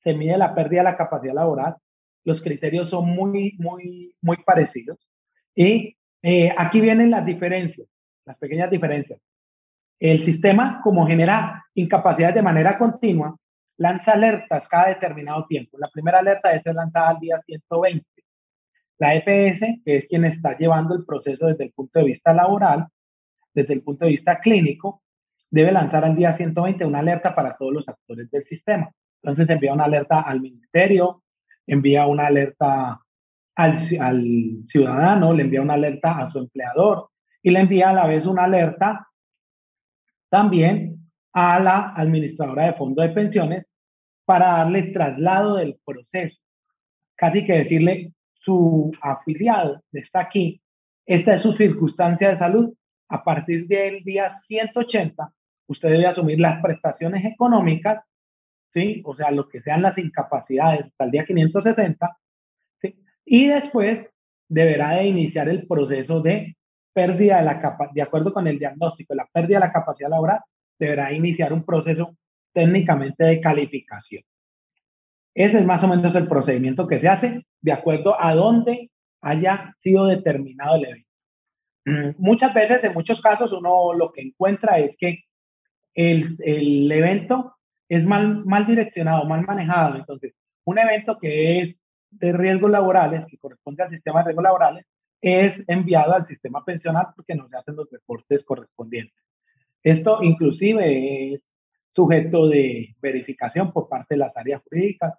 se 0.04 0.12
mide 0.12 0.36
la 0.36 0.54
pérdida 0.54 0.82
de 0.82 0.90
la 0.90 0.96
capacidad 0.96 1.34
laboral, 1.34 1.76
los 2.24 2.40
criterios 2.42 2.90
son 2.90 3.08
muy, 3.08 3.56
muy, 3.58 4.14
muy 4.20 4.36
parecidos. 4.44 4.98
Y 5.54 5.96
eh, 6.22 6.54
aquí 6.56 6.80
vienen 6.80 7.10
las 7.10 7.24
diferencias, 7.24 7.88
las 8.26 8.36
pequeñas 8.36 8.70
diferencias. 8.70 9.18
El 9.98 10.24
sistema, 10.24 10.80
como 10.82 11.06
genera 11.06 11.64
incapacidades 11.74 12.36
de 12.36 12.42
manera 12.42 12.76
continua, 12.78 13.34
lanza 13.78 14.12
alertas 14.12 14.68
cada 14.68 14.88
determinado 14.88 15.46
tiempo. 15.46 15.78
La 15.78 15.88
primera 15.88 16.18
alerta 16.18 16.50
debe 16.50 16.62
ser 16.62 16.74
lanzada 16.74 17.08
al 17.10 17.18
día 17.18 17.40
120. 17.46 18.06
La 19.04 19.16
EPS, 19.16 19.60
que 19.84 19.98
es 19.98 20.06
quien 20.08 20.24
está 20.24 20.56
llevando 20.56 20.94
el 20.94 21.04
proceso 21.04 21.48
desde 21.48 21.64
el 21.64 21.72
punto 21.72 21.98
de 21.98 22.06
vista 22.06 22.32
laboral, 22.32 22.86
desde 23.52 23.74
el 23.74 23.82
punto 23.82 24.06
de 24.06 24.12
vista 24.12 24.40
clínico, 24.40 25.02
debe 25.50 25.72
lanzar 25.72 26.06
al 26.06 26.16
día 26.16 26.34
120 26.38 26.86
una 26.86 27.00
alerta 27.00 27.34
para 27.34 27.54
todos 27.54 27.74
los 27.74 27.86
actores 27.86 28.30
del 28.30 28.46
sistema. 28.46 28.90
Entonces 29.22 29.46
envía 29.50 29.74
una 29.74 29.84
alerta 29.84 30.22
al 30.22 30.40
ministerio, 30.40 31.22
envía 31.66 32.06
una 32.06 32.28
alerta 32.28 32.98
al, 33.56 33.88
ciudadano, 34.68 35.34
le 35.34 35.42
envía 35.42 35.60
una 35.60 35.74
alerta 35.74 36.16
a 36.20 36.30
su 36.30 36.38
empleador 36.38 37.10
y 37.42 37.50
le 37.50 37.60
envía 37.60 37.90
a 37.90 37.92
la 37.92 38.06
vez 38.06 38.24
una 38.24 38.44
alerta 38.44 39.06
también 40.30 41.10
a 41.34 41.60
la 41.60 41.92
administradora 41.94 42.68
de 42.68 42.72
fondo 42.72 43.02
de 43.02 43.10
pensiones 43.10 43.66
para 44.24 44.46
darle 44.46 44.84
traslado 44.94 45.56
del 45.56 45.78
proceso. 45.84 46.40
Casi 47.16 47.44
que 47.44 47.52
decirle, 47.52 48.14
su 48.44 48.92
afiliado 49.00 49.82
está 49.92 50.20
aquí, 50.20 50.60
esta 51.06 51.34
es 51.34 51.42
su 51.42 51.52
circunstancia 51.54 52.30
de 52.30 52.38
salud, 52.38 52.74
a 53.08 53.22
partir 53.22 53.66
del 53.66 54.02
día 54.02 54.40
180, 54.46 55.30
usted 55.66 55.88
debe 55.88 56.06
asumir 56.06 56.40
las 56.40 56.60
prestaciones 56.62 57.24
económicas 57.24 58.02
¿sí? 58.74 59.00
O 59.04 59.14
sea, 59.14 59.30
lo 59.30 59.48
que 59.48 59.62
sean 59.62 59.80
las 59.82 59.96
incapacidades 59.96 60.86
hasta 60.86 61.04
el 61.04 61.10
día 61.12 61.24
560, 61.24 62.18
¿sí? 62.82 62.94
Y 63.24 63.46
después 63.46 64.06
deberá 64.48 64.96
de 64.96 65.06
iniciar 65.06 65.48
el 65.48 65.66
proceso 65.66 66.20
de 66.20 66.56
pérdida 66.92 67.38
de 67.38 67.44
la 67.44 67.60
capacidad, 67.60 67.94
de 67.94 68.02
acuerdo 68.02 68.34
con 68.34 68.46
el 68.46 68.58
diagnóstico, 68.58 69.14
la 69.14 69.26
pérdida 69.32 69.58
de 69.58 69.66
la 69.66 69.72
capacidad 69.72 70.10
laboral, 70.10 70.40
deberá 70.78 71.12
iniciar 71.12 71.52
un 71.52 71.64
proceso 71.64 72.16
técnicamente 72.52 73.24
de 73.24 73.40
calificación. 73.40 74.22
Ese 75.34 75.58
es 75.58 75.64
más 75.64 75.82
o 75.82 75.88
menos 75.88 76.14
el 76.14 76.28
procedimiento 76.28 76.86
que 76.86 77.00
se 77.00 77.08
hace 77.08 77.46
de 77.64 77.72
acuerdo 77.72 78.20
a 78.20 78.34
dónde 78.34 78.90
haya 79.22 79.74
sido 79.82 80.04
determinado 80.04 80.76
el 80.76 80.84
evento. 80.84 81.08
Mm, 81.86 82.10
muchas 82.18 82.52
veces, 82.52 82.84
en 82.84 82.92
muchos 82.92 83.22
casos, 83.22 83.52
uno 83.52 83.94
lo 83.94 84.12
que 84.12 84.20
encuentra 84.20 84.78
es 84.78 84.94
que 84.98 85.24
el, 85.94 86.36
el 86.40 86.92
evento 86.92 87.56
es 87.88 88.04
mal, 88.04 88.44
mal 88.44 88.66
direccionado, 88.66 89.24
mal 89.24 89.42
manejado. 89.46 89.96
Entonces, 89.96 90.34
un 90.64 90.78
evento 90.78 91.18
que 91.18 91.62
es 91.62 91.74
de 92.10 92.32
riesgos 92.34 92.70
laborales, 92.70 93.24
que 93.28 93.38
corresponde 93.38 93.82
al 93.82 93.90
sistema 93.90 94.20
de 94.20 94.26
riesgos 94.26 94.44
laborales, 94.44 94.86
es 95.22 95.54
enviado 95.66 96.12
al 96.12 96.26
sistema 96.26 96.62
pensional 96.62 97.06
porque 97.16 97.34
no 97.34 97.48
se 97.48 97.56
hacen 97.56 97.76
los 97.76 97.90
reportes 97.90 98.44
correspondientes. 98.44 99.24
Esto 99.82 100.22
inclusive 100.22 101.32
es 101.32 101.40
sujeto 101.94 102.46
de 102.46 102.94
verificación 103.00 103.72
por 103.72 103.88
parte 103.88 104.14
de 104.14 104.18
las 104.18 104.36
áreas 104.36 104.60
jurídicas. 104.68 105.14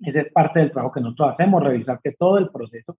Ese 0.00 0.20
es 0.20 0.32
parte 0.32 0.60
del 0.60 0.72
trabajo 0.72 0.94
que 0.94 1.00
nosotros 1.00 1.32
hacemos, 1.32 1.62
revisar 1.62 2.00
que 2.02 2.12
todo 2.12 2.38
el 2.38 2.50
proceso 2.50 2.96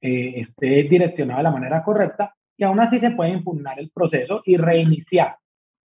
eh, 0.00 0.40
esté 0.40 0.84
direccionado 0.84 1.38
de 1.38 1.44
la 1.44 1.50
manera 1.50 1.82
correcta 1.82 2.34
y 2.56 2.64
aún 2.64 2.80
así 2.80 2.98
se 3.00 3.10
puede 3.10 3.30
impugnar 3.30 3.78
el 3.78 3.90
proceso 3.90 4.42
y 4.44 4.56
reiniciar, 4.56 5.36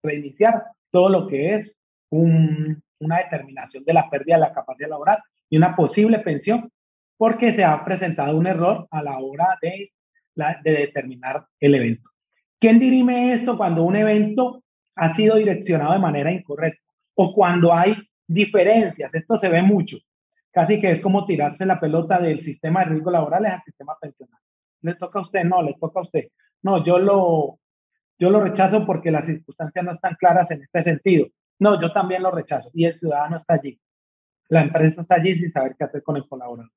reiniciar 0.02 0.64
todo 0.90 1.08
lo 1.08 1.26
que 1.26 1.54
es 1.54 1.72
una 2.10 3.18
determinación 3.18 3.84
de 3.84 3.92
la 3.94 4.08
pérdida 4.10 4.34
de 4.34 4.42
la 4.42 4.52
capacidad 4.52 4.90
laboral 4.90 5.18
y 5.48 5.56
una 5.56 5.74
posible 5.74 6.18
pensión 6.18 6.70
porque 7.16 7.54
se 7.54 7.64
ha 7.64 7.84
presentado 7.84 8.36
un 8.36 8.46
error 8.46 8.86
a 8.90 9.02
la 9.02 9.18
hora 9.18 9.58
de, 9.62 9.92
de 10.34 10.70
determinar 10.70 11.46
el 11.60 11.74
evento. 11.74 12.10
¿Quién 12.58 12.78
dirime 12.78 13.34
esto 13.34 13.56
cuando 13.56 13.82
un 13.82 13.96
evento 13.96 14.62
ha 14.96 15.14
sido 15.14 15.36
direccionado 15.36 15.94
de 15.94 15.98
manera 15.98 16.30
incorrecta 16.30 16.82
o 17.14 17.34
cuando 17.34 17.72
hay 17.72 17.96
diferencias? 18.26 19.14
Esto 19.14 19.38
se 19.38 19.48
ve 19.48 19.62
mucho. 19.62 19.96
Casi 20.52 20.80
que 20.80 20.92
es 20.92 21.00
como 21.00 21.24
tirarse 21.24 21.64
la 21.64 21.80
pelota 21.80 22.20
del 22.20 22.44
sistema 22.44 22.80
de 22.80 22.90
riesgo 22.90 23.10
laborales 23.10 23.52
al 23.52 23.62
sistema 23.64 23.96
pensional. 24.00 24.40
¿Le 24.82 24.94
toca 24.96 25.18
a 25.18 25.22
usted? 25.22 25.44
No, 25.44 25.62
le 25.62 25.74
toca 25.80 26.00
a 26.00 26.02
usted. 26.02 26.28
No, 26.62 26.84
yo 26.84 26.98
lo, 26.98 27.58
yo 28.18 28.30
lo 28.30 28.40
rechazo 28.40 28.84
porque 28.84 29.10
las 29.10 29.24
circunstancias 29.24 29.84
no 29.84 29.92
están 29.92 30.14
claras 30.16 30.50
en 30.50 30.62
este 30.62 30.82
sentido. 30.82 31.26
No, 31.58 31.80
yo 31.80 31.92
también 31.92 32.22
lo 32.22 32.30
rechazo. 32.30 32.70
Y 32.74 32.84
el 32.84 32.98
ciudadano 32.98 33.38
está 33.38 33.54
allí. 33.54 33.80
La 34.48 34.62
empresa 34.62 35.00
está 35.00 35.14
allí 35.14 35.38
sin 35.38 35.52
saber 35.52 35.74
qué 35.78 35.84
hacer 35.84 36.02
con 36.02 36.16
el 36.16 36.28
colaborador. 36.28 36.70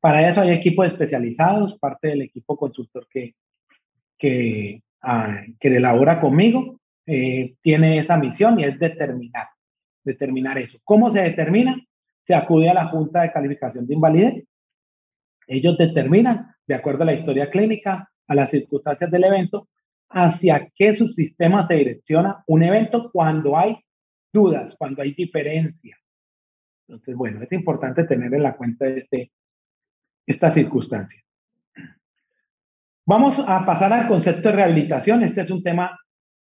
Para 0.00 0.28
eso 0.28 0.40
hay 0.40 0.50
equipos 0.50 0.86
especializados, 0.86 1.78
parte 1.78 2.08
del 2.08 2.22
equipo 2.22 2.56
consultor 2.56 3.06
que, 3.08 3.34
que, 4.18 4.82
ah, 5.02 5.42
que 5.60 5.68
elabora 5.68 6.20
conmigo, 6.20 6.80
eh, 7.06 7.54
tiene 7.60 7.98
esa 7.98 8.16
misión 8.16 8.58
y 8.58 8.64
es 8.64 8.78
determinar, 8.78 9.48
determinar 10.02 10.58
eso. 10.58 10.78
¿Cómo 10.84 11.12
se 11.12 11.20
determina? 11.20 11.76
Se 12.30 12.36
acude 12.36 12.70
a 12.70 12.74
la 12.74 12.86
Junta 12.86 13.22
de 13.22 13.32
Calificación 13.32 13.88
de 13.88 13.94
Invalidez 13.94 14.44
Ellos 15.48 15.76
determinan, 15.76 16.54
de 16.64 16.76
acuerdo 16.76 17.02
a 17.02 17.06
la 17.06 17.14
historia 17.14 17.50
clínica, 17.50 18.08
a 18.28 18.34
las 18.36 18.50
circunstancias 18.50 19.10
del 19.10 19.24
evento, 19.24 19.66
hacia 20.08 20.70
qué 20.76 20.96
subsistema 20.96 21.66
se 21.66 21.74
direcciona 21.74 22.44
un 22.46 22.62
evento 22.62 23.10
cuando 23.12 23.58
hay 23.58 23.76
dudas, 24.32 24.76
cuando 24.78 25.02
hay 25.02 25.12
diferencias. 25.12 25.98
Entonces, 26.86 27.16
bueno, 27.16 27.42
es 27.42 27.50
importante 27.50 28.04
tener 28.04 28.32
en 28.32 28.44
la 28.44 28.56
cuenta 28.56 28.86
este, 28.86 29.32
esta 30.24 30.54
circunstancia. 30.54 31.20
Vamos 33.06 33.44
a 33.44 33.66
pasar 33.66 33.92
al 33.92 34.06
concepto 34.06 34.50
de 34.50 34.54
rehabilitación. 34.54 35.24
Este 35.24 35.40
es 35.40 35.50
un 35.50 35.64
tema 35.64 35.98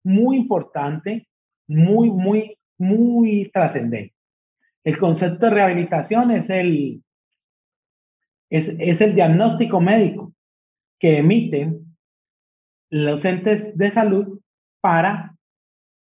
muy 0.04 0.38
importante, 0.38 1.28
muy, 1.68 2.10
muy, 2.10 2.58
muy 2.80 3.52
trascendente. 3.54 4.17
El 4.88 4.98
concepto 4.98 5.48
de 5.48 5.52
rehabilitación 5.52 6.32
es 6.32 6.50
el, 6.50 7.04
es, 8.50 9.02
el 9.02 9.16
diagnóstico 9.16 9.82
médico 9.82 10.32
que 10.98 11.18
emiten 11.18 11.98
los 12.90 13.26
entes 13.26 13.78
de 13.78 13.92
salud 13.92 14.40
para 14.80 15.36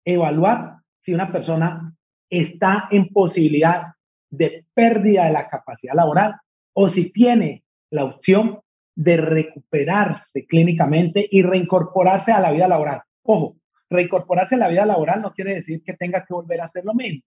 evaluar 0.03 0.79
si 1.01 1.13
una 1.13 1.31
persona 1.31 1.95
está 2.29 2.89
en 2.91 3.07
posibilidad 3.07 3.93
de 4.29 4.65
pérdida 4.73 5.27
de 5.27 5.31
la 5.31 5.47
capacidad 5.47 5.93
laboral 5.93 6.35
o 6.73 6.89
si 6.89 7.09
tiene 7.09 7.63
la 7.89 8.03
opción 8.03 8.59
de 8.97 9.15
recuperarse 9.15 10.45
clínicamente 10.45 11.25
y 11.31 11.41
reincorporarse 11.41 12.33
a 12.33 12.41
la 12.41 12.51
vida 12.51 12.67
laboral. 12.67 13.01
Ojo, 13.23 13.55
reincorporarse 13.89 14.55
a 14.55 14.57
la 14.57 14.67
vida 14.67 14.85
laboral 14.85 15.21
no 15.21 15.31
quiere 15.31 15.55
decir 15.55 15.81
que 15.85 15.93
tenga 15.93 16.25
que 16.25 16.33
volver 16.33 16.59
a 16.59 16.65
hacer 16.65 16.83
lo 16.83 16.93
mismo. 16.93 17.23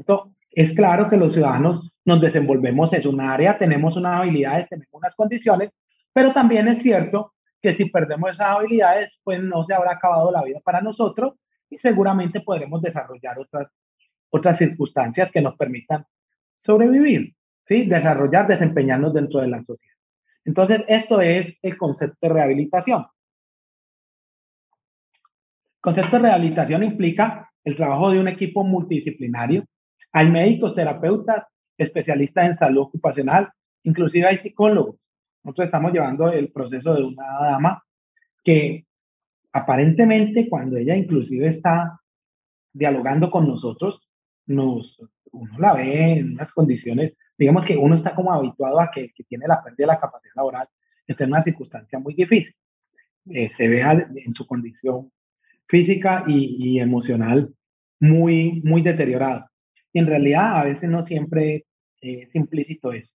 Entonces, 0.00 0.34
es 0.52 0.72
claro 0.74 1.08
que 1.08 1.16
los 1.16 1.32
ciudadanos 1.32 1.92
nos 2.04 2.20
desenvolvemos 2.20 2.92
en 2.92 3.06
un 3.06 3.20
área, 3.20 3.58
tenemos 3.58 3.96
unas 3.96 4.20
habilidades, 4.20 4.68
tenemos 4.68 4.92
unas 4.92 5.14
condiciones, 5.14 5.70
pero 6.12 6.32
también 6.32 6.66
es 6.68 6.82
cierto 6.82 7.34
que 7.62 7.76
si 7.76 7.84
perdemos 7.84 8.30
esas 8.30 8.56
habilidades, 8.56 9.12
pues 9.22 9.42
no 9.42 9.64
se 9.64 9.74
habrá 9.74 9.92
acabado 9.92 10.32
la 10.32 10.42
vida 10.42 10.58
para 10.64 10.80
nosotros 10.80 11.34
y 11.68 11.76
seguramente 11.78 12.40
podremos 12.40 12.80
desarrollar 12.80 13.38
otras, 13.38 13.68
otras 14.30 14.56
circunstancias 14.56 15.30
que 15.30 15.42
nos 15.42 15.56
permitan 15.56 16.04
sobrevivir, 16.58 17.34
¿sí? 17.68 17.84
desarrollar, 17.84 18.46
desempeñarnos 18.48 19.12
dentro 19.12 19.40
de 19.40 19.48
la 19.48 19.58
sociedad. 19.58 19.96
Entonces, 20.46 20.80
esto 20.88 21.20
es 21.20 21.54
el 21.62 21.76
concepto 21.76 22.16
de 22.22 22.28
rehabilitación. 22.30 23.06
El 25.76 25.82
concepto 25.82 26.16
de 26.16 26.22
rehabilitación 26.22 26.82
implica 26.82 27.50
el 27.64 27.76
trabajo 27.76 28.10
de 28.10 28.18
un 28.18 28.28
equipo 28.28 28.64
multidisciplinario. 28.64 29.64
Hay 30.12 30.30
médicos, 30.30 30.74
terapeutas, 30.74 31.44
especialistas 31.78 32.46
en 32.46 32.56
salud 32.56 32.82
ocupacional, 32.82 33.50
inclusive 33.84 34.26
hay 34.26 34.38
psicólogos. 34.38 34.96
Nosotros 35.42 35.66
estamos 35.66 35.92
llevando 35.92 36.30
el 36.30 36.52
proceso 36.52 36.94
de 36.94 37.04
una 37.04 37.24
dama 37.40 37.82
que 38.44 38.84
aparentemente 39.52 40.48
cuando 40.48 40.76
ella 40.76 40.96
inclusive 40.96 41.48
está 41.48 42.00
dialogando 42.72 43.30
con 43.30 43.48
nosotros, 43.48 44.00
nos, 44.46 44.98
uno 45.32 45.58
la 45.58 45.74
ve 45.74 46.12
en 46.12 46.32
unas 46.32 46.52
condiciones 46.52 47.14
digamos 47.40 47.64
que 47.64 47.74
uno 47.74 47.94
está 47.94 48.14
como 48.14 48.32
habituado 48.32 48.78
a 48.80 48.90
que, 48.90 49.12
que 49.14 49.24
tiene 49.24 49.46
la 49.48 49.62
pérdida 49.62 49.84
de 49.84 49.94
la 49.94 49.98
capacidad 49.98 50.34
laboral, 50.36 50.68
está 51.06 51.24
en 51.24 51.30
una 51.30 51.42
circunstancia 51.42 51.98
muy 51.98 52.12
difícil. 52.12 52.54
Eh, 53.30 53.50
se 53.56 53.66
ve 53.66 53.80
en 53.80 54.34
su 54.34 54.46
condición 54.46 55.10
física 55.66 56.24
y, 56.26 56.56
y, 56.58 56.80
emocional 56.80 57.54
muy, 57.98 58.60
muy 58.62 58.82
deteriorada. 58.82 59.49
Y 59.92 59.98
en 59.98 60.06
realidad 60.06 60.58
a 60.58 60.64
veces 60.64 60.88
no 60.88 61.04
siempre 61.04 61.66
es 62.00 62.34
implícito 62.34 62.92
eso. 62.92 63.12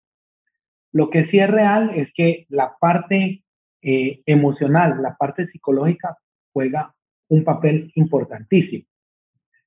Lo 0.91 1.09
que 1.09 1.23
sí 1.23 1.39
es 1.39 1.49
real 1.49 1.91
es 1.95 2.11
que 2.13 2.45
la 2.49 2.75
parte 2.79 3.43
eh, 3.81 4.21
emocional, 4.25 5.01
la 5.01 5.15
parte 5.15 5.47
psicológica 5.47 6.17
juega 6.53 6.93
un 7.27 7.43
papel 7.43 7.91
importantísimo. 7.95 8.85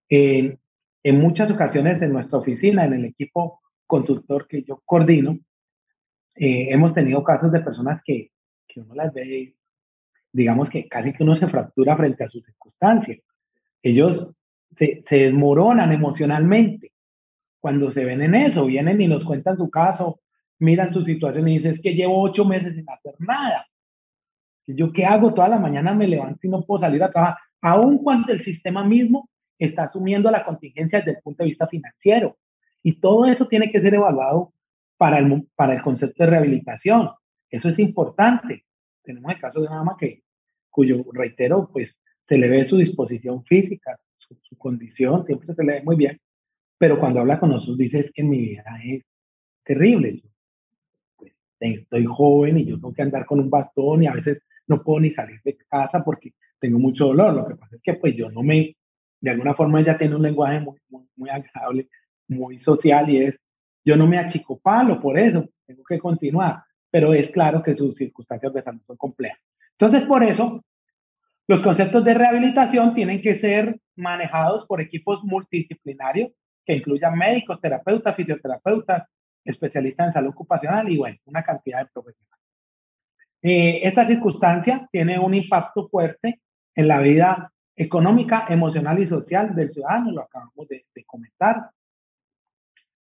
en 0.09 1.21
muchas 1.21 1.51
ocasiones 1.51 2.01
en 2.03 2.12
nuestra 2.12 2.38
oficina, 2.38 2.85
en 2.85 2.94
el 2.94 3.05
equipo 3.05 3.61
consultor 3.87 4.47
que 4.47 4.62
yo 4.62 4.83
coordino, 4.85 5.38
eh, 6.37 6.68
hemos 6.71 6.94
tenido 6.94 7.25
casos 7.25 7.51
de 7.51 7.61
personas 7.61 8.01
que, 8.05 8.31
que 8.68 8.81
uno 8.81 8.94
las 8.94 9.12
ve, 9.12 9.55
digamos 10.33 10.71
que 10.71 10.87
casi 10.88 11.12
que 11.12 11.25
uno 11.25 11.35
se 11.37 11.49
fractura 11.49 11.97
frente 11.97 12.23
a 12.23 12.29
sus 12.29 12.44
circunstancias. 12.44 13.18
Ellos 13.83 14.29
se, 14.79 15.03
se 15.09 15.16
desmoronan 15.16 15.92
emocionalmente 15.92 16.92
cuando 17.61 17.92
se 17.92 18.05
ven 18.05 18.23
en 18.23 18.35
eso, 18.35 18.66
vienen 18.66 19.01
y 19.01 19.09
nos 19.09 19.25
cuentan 19.25 19.57
su 19.57 19.71
caso, 19.71 20.21
miran 20.59 20.92
su 20.92 21.03
situación 21.03 21.49
y 21.49 21.59
dicen, 21.59 21.75
es 21.75 21.81
que 21.81 21.94
llevo 21.94 22.23
ocho 22.23 22.44
meses 22.44 22.75
sin 22.75 22.88
hacer 22.88 23.14
nada. 23.18 23.66
¿Yo 24.66 24.92
qué 24.92 25.05
hago? 25.07 25.33
Toda 25.33 25.49
la 25.49 25.59
mañana 25.59 25.94
me 25.94 26.07
levanto 26.07 26.40
y 26.42 26.51
no 26.51 26.62
puedo 26.62 26.83
salir 26.83 27.03
a 27.03 27.11
trabajar, 27.11 27.38
aun 27.61 27.99
cuando 27.99 28.33
el 28.33 28.44
sistema 28.44 28.85
mismo 28.85 29.29
está 29.59 29.85
asumiendo 29.85 30.31
la 30.31 30.44
contingencia 30.44 30.99
desde 30.99 31.12
el 31.12 31.23
punto 31.23 31.42
de 31.42 31.51
vista 31.51 31.66
financiero. 31.66 32.37
Y 32.83 33.01
todo 33.01 33.27
eso 33.27 33.47
tiene 33.49 33.71
que 33.71 33.81
ser 33.81 33.94
evaluado 33.94 34.53
para 34.97 35.18
el, 35.18 35.47
para 35.57 35.75
el 35.75 35.83
concepto 35.83 36.23
de 36.23 36.31
rehabilitación. 36.31 37.11
Eso 37.51 37.68
es 37.68 37.79
importante. 37.79 38.64
Tenemos 39.03 39.33
el 39.33 39.40
caso 39.40 39.61
de 39.61 39.66
una 39.66 39.77
mamá 39.77 39.97
que, 39.99 40.23
cuyo, 40.71 41.05
reitero, 41.12 41.71
pues 41.73 41.90
se 42.29 42.37
le 42.37 42.49
ve 42.49 42.66
su 42.66 42.77
disposición 42.77 43.42
física, 43.44 43.99
su, 44.18 44.57
condición, 44.59 45.25
siempre 45.25 45.55
se 45.55 45.64
le 45.64 45.75
ve 45.75 45.83
muy 45.83 45.97
bien, 45.97 46.21
pero 46.79 46.99
cuando 46.99 47.21
habla 47.21 47.41
con 47.41 47.51
nosotros 47.51 47.77
dice 47.77 48.01
es 48.01 48.12
que 48.12 48.23
mi 48.23 48.38
vida 48.38 48.64
es 48.85 49.05
terrible. 49.64 50.23
Pues, 51.17 51.33
estoy 51.61 52.07
joven 52.07 52.59
y 52.59 52.64
yo 52.64 52.77
tengo 52.77 52.95
que 52.95 53.03
andar 53.03 53.27
con 53.27 53.41
un 53.41 53.51
bastón 53.51 54.05
y 54.05 54.07
a 54.07 54.12
veces 54.12 54.43
no 54.67 54.83
puedo 54.83 55.01
ni 55.01 55.11
salir 55.11 55.41
de 55.45 55.57
casa 55.69 56.05
porque 56.05 56.33
tengo 56.61 56.79
mucho 56.79 57.07
dolor. 57.07 57.35
Lo 57.35 57.47
que 57.47 57.57
pasa 57.57 57.77
es 57.77 57.83
que 57.83 57.95
pues 57.95 58.14
yo 58.17 58.31
no 58.31 58.43
me, 58.43 58.77
de 59.21 59.31
alguna 59.31 59.55
forma 59.55 59.81
ella 59.81 59.99
tiene 59.99 60.14
un 60.14 60.23
lenguaje 60.23 60.61
muy, 60.61 60.79
muy, 60.88 61.05
muy 61.17 61.31
agradable 61.31 61.88
muy 62.29 62.59
social 62.61 63.09
y 63.11 63.25
es, 63.25 63.41
yo 63.85 63.97
no 63.97 64.07
me 64.07 64.19
achicopalo 64.19 65.01
por 65.01 65.19
eso, 65.19 65.49
tengo 65.67 65.83
que 65.85 65.99
continuar, 65.99 66.62
pero 66.91 67.14
es 67.14 67.31
claro 67.31 67.62
que 67.62 67.75
sus 67.75 67.95
circunstancias 67.97 68.53
de 68.53 68.62
salud 68.62 68.81
son 68.87 68.97
complejas. 68.97 69.41
Entonces, 69.79 70.07
por 70.07 70.23
eso, 70.29 70.62
los 71.47 71.62
conceptos 71.62 72.05
de 72.05 72.14
rehabilitación 72.14 72.95
tienen 72.95 73.23
que 73.23 73.38
ser 73.41 73.81
manejados 73.97 74.67
por 74.67 74.81
equipos 74.81 75.25
multidisciplinarios 75.25 76.33
que 76.68 76.74
incluyan 76.74 77.16
médicos, 77.16 77.59
terapeutas, 77.62 78.14
fisioterapeutas, 78.14 79.09
especialistas 79.42 80.09
en 80.09 80.12
salud 80.12 80.28
ocupacional 80.28 80.87
y, 80.90 80.98
bueno, 80.98 81.16
una 81.24 81.42
cantidad 81.42 81.78
de 81.78 81.90
profesionales. 81.90 82.44
Eh, 83.40 83.81
esta 83.85 84.07
circunstancia 84.07 84.87
tiene 84.92 85.18
un 85.18 85.33
impacto 85.33 85.88
fuerte 85.88 86.42
en 86.74 86.88
la 86.88 87.00
vida 87.00 87.50
económica, 87.74 88.44
emocional 88.50 88.98
y 89.02 89.09
social 89.09 89.54
del 89.54 89.72
ciudadano, 89.72 90.12
lo 90.12 90.22
acabamos 90.22 90.68
de, 90.68 90.85
de 90.94 91.04
comentar. 91.04 91.70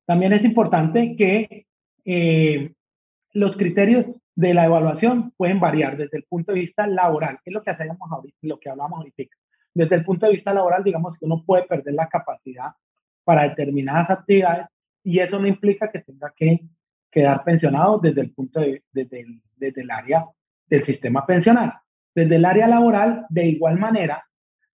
También 0.04 0.34
es 0.34 0.44
importante 0.44 1.16
que 1.16 1.64
eh, 2.04 2.70
los 3.32 3.56
criterios 3.56 4.04
de 4.34 4.52
la 4.52 4.66
evaluación 4.66 5.32
pueden 5.38 5.58
variar 5.58 5.96
desde 5.96 6.18
el 6.18 6.24
punto 6.24 6.52
de 6.52 6.60
vista 6.60 6.86
laboral, 6.86 7.38
que 7.42 7.48
es 7.48 7.54
lo 7.54 7.62
que 7.62 7.70
hacemos 7.70 7.96
ahorita, 8.12 8.36
lo 8.42 8.60
que 8.60 8.68
hablamos 8.68 8.98
ahorita. 8.98 9.22
Desde 9.72 9.96
el 9.96 10.04
punto 10.04 10.26
de 10.26 10.32
vista 10.32 10.52
laboral, 10.52 10.84
digamos 10.84 11.16
que 11.18 11.24
uno 11.24 11.42
puede 11.46 11.62
perder 11.62 11.94
la 11.94 12.08
capacidad 12.08 12.72
para 13.24 13.48
determinadas 13.48 14.10
actividades 14.10 14.66
y 15.02 15.18
eso 15.18 15.38
no 15.38 15.46
implica 15.46 15.90
que 15.90 16.00
tenga 16.00 16.32
que 16.36 16.60
quedar 17.10 17.44
pensionado 17.44 17.98
desde 17.98 18.22
el 18.22 18.32
punto 18.32 18.60
de, 18.60 18.82
desde 18.92 19.20
el, 19.20 19.42
desde 19.56 19.82
el 19.82 19.90
área 19.90 20.24
del 20.66 20.84
sistema 20.84 21.26
pensional. 21.26 21.74
Desde 22.14 22.36
el 22.36 22.44
área 22.44 22.66
laboral, 22.66 23.26
de 23.28 23.46
igual 23.46 23.78
manera, 23.78 24.24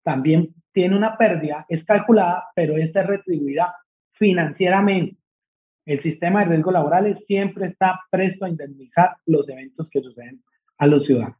también 0.02 0.54
tiene 0.72 0.96
una 0.96 1.16
pérdida, 1.16 1.66
es 1.68 1.84
calculada, 1.84 2.48
pero 2.54 2.76
esta 2.76 3.00
es 3.00 3.06
retribuida 3.06 3.74
financieramente 4.12 5.20
el 5.86 6.00
sistema 6.00 6.40
de 6.40 6.46
riesgos 6.46 6.72
laborales 6.72 7.18
siempre 7.26 7.66
está 7.66 8.00
presto 8.10 8.44
a 8.44 8.48
indemnizar 8.48 9.16
los 9.26 9.48
eventos 9.48 9.88
que 9.90 10.00
suceden 10.00 10.42
a 10.78 10.86
los 10.86 11.04
ciudadanos. 11.04 11.36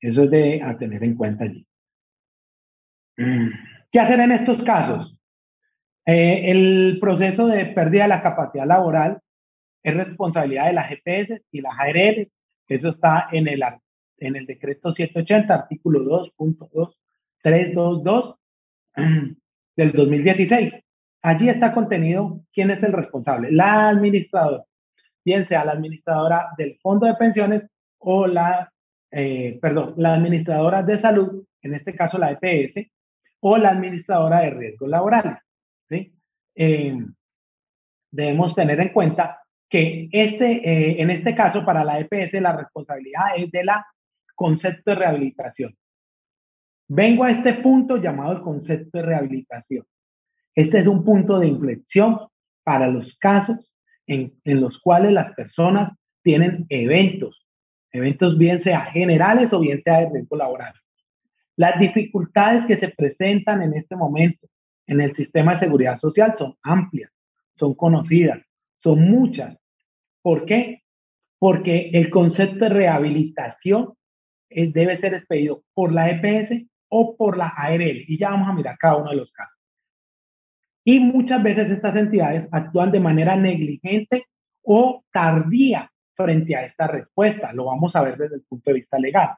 Eso 0.00 0.22
es 0.22 0.30
de 0.30 0.62
a 0.62 0.76
tener 0.76 1.02
en 1.02 1.16
cuenta 1.16 1.44
allí. 1.44 1.66
Mm. 3.16 3.48
¿Qué 3.90 3.98
hacer 3.98 4.20
en 4.20 4.32
estos 4.32 4.62
casos? 4.62 5.13
Eh, 6.06 6.50
el 6.50 6.98
proceso 7.00 7.46
de 7.46 7.66
pérdida 7.66 8.02
de 8.02 8.08
la 8.08 8.22
capacidad 8.22 8.66
laboral 8.66 9.20
es 9.82 9.94
responsabilidad 9.94 10.66
de 10.66 10.72
la 10.74 10.84
GPS 10.84 11.42
y 11.50 11.60
la 11.60 11.70
ARL. 11.70 12.30
Eso 12.68 12.88
está 12.88 13.28
en 13.32 13.48
el, 13.48 13.62
en 14.18 14.36
el 14.36 14.46
decreto 14.46 14.92
780, 14.92 15.54
artículo 15.54 16.28
2.2322 16.38 18.36
mm, 18.96 19.32
del 19.76 19.92
2016. 19.92 20.74
Allí 21.22 21.48
está 21.48 21.72
contenido 21.72 22.40
quién 22.52 22.70
es 22.70 22.82
el 22.82 22.92
responsable, 22.92 23.50
la 23.50 23.88
administradora, 23.88 24.64
bien 25.24 25.48
sea 25.48 25.64
la 25.64 25.72
administradora 25.72 26.50
del 26.58 26.76
fondo 26.82 27.06
de 27.06 27.14
pensiones 27.14 27.62
o 27.98 28.26
la, 28.26 28.70
eh, 29.10 29.58
perdón, 29.60 29.94
la 29.96 30.12
administradora 30.12 30.82
de 30.82 31.00
salud, 31.00 31.46
en 31.62 31.74
este 31.74 31.94
caso 31.94 32.18
la 32.18 32.30
EPS, 32.32 32.90
o 33.40 33.56
la 33.56 33.70
administradora 33.70 34.40
de 34.40 34.50
riesgos 34.50 34.90
laborales. 34.90 35.38
¿Sí? 35.88 36.12
Eh, 36.54 36.96
debemos 38.10 38.54
tener 38.54 38.80
en 38.80 38.90
cuenta 38.90 39.40
que 39.68 40.08
este, 40.12 40.52
eh, 40.52 41.02
en 41.02 41.10
este 41.10 41.34
caso 41.34 41.64
para 41.64 41.82
la 41.84 41.98
EPS 41.98 42.40
la 42.40 42.56
responsabilidad 42.56 43.36
es 43.36 43.50
de 43.50 43.64
la 43.64 43.84
concepto 44.34 44.90
de 44.90 44.96
rehabilitación. 44.96 45.74
Vengo 46.88 47.24
a 47.24 47.30
este 47.30 47.54
punto 47.54 47.96
llamado 47.96 48.32
el 48.32 48.42
concepto 48.42 48.98
de 48.98 49.04
rehabilitación. 49.04 49.84
Este 50.54 50.78
es 50.78 50.86
un 50.86 51.04
punto 51.04 51.38
de 51.38 51.48
inflexión 51.48 52.20
para 52.62 52.86
los 52.86 53.16
casos 53.18 53.72
en, 54.06 54.32
en 54.44 54.60
los 54.60 54.78
cuales 54.78 55.12
las 55.12 55.34
personas 55.34 55.96
tienen 56.22 56.66
eventos, 56.68 57.46
eventos 57.90 58.38
bien 58.38 58.58
sea 58.58 58.82
generales 58.92 59.52
o 59.52 59.60
bien 59.60 59.82
sea 59.82 60.00
de 60.00 60.10
riesgo 60.10 60.36
laboral. 60.36 60.74
Las 61.56 61.78
dificultades 61.78 62.66
que 62.66 62.78
se 62.78 62.88
presentan 62.88 63.62
en 63.62 63.74
este 63.74 63.96
momento 63.96 64.46
en 64.86 65.00
el 65.00 65.14
sistema 65.16 65.54
de 65.54 65.60
seguridad 65.60 65.98
social 65.98 66.34
son 66.38 66.56
amplias, 66.62 67.10
son 67.56 67.74
conocidas, 67.74 68.42
son 68.82 69.00
muchas. 69.00 69.56
¿Por 70.22 70.44
qué? 70.44 70.82
Porque 71.38 71.90
el 71.92 72.10
concepto 72.10 72.64
de 72.64 72.70
rehabilitación 72.70 73.94
eh, 74.50 74.70
debe 74.72 74.98
ser 75.00 75.14
expedido 75.14 75.62
por 75.74 75.92
la 75.92 76.10
EPS 76.10 76.66
o 76.88 77.16
por 77.16 77.36
la 77.36 77.48
ARL. 77.48 78.04
Y 78.06 78.18
ya 78.18 78.30
vamos 78.30 78.48
a 78.48 78.52
mirar 78.52 78.76
cada 78.78 78.96
uno 78.96 79.10
de 79.10 79.16
los 79.16 79.32
casos. 79.32 79.54
Y 80.84 81.00
muchas 81.00 81.42
veces 81.42 81.70
estas 81.70 81.96
entidades 81.96 82.46
actúan 82.52 82.92
de 82.92 83.00
manera 83.00 83.36
negligente 83.36 84.26
o 84.62 85.02
tardía 85.10 85.90
frente 86.14 86.54
a 86.56 86.66
esta 86.66 86.86
respuesta. 86.86 87.52
Lo 87.52 87.66
vamos 87.66 87.96
a 87.96 88.02
ver 88.02 88.18
desde 88.18 88.36
el 88.36 88.42
punto 88.42 88.70
de 88.70 88.74
vista 88.74 88.98
legal. 88.98 89.30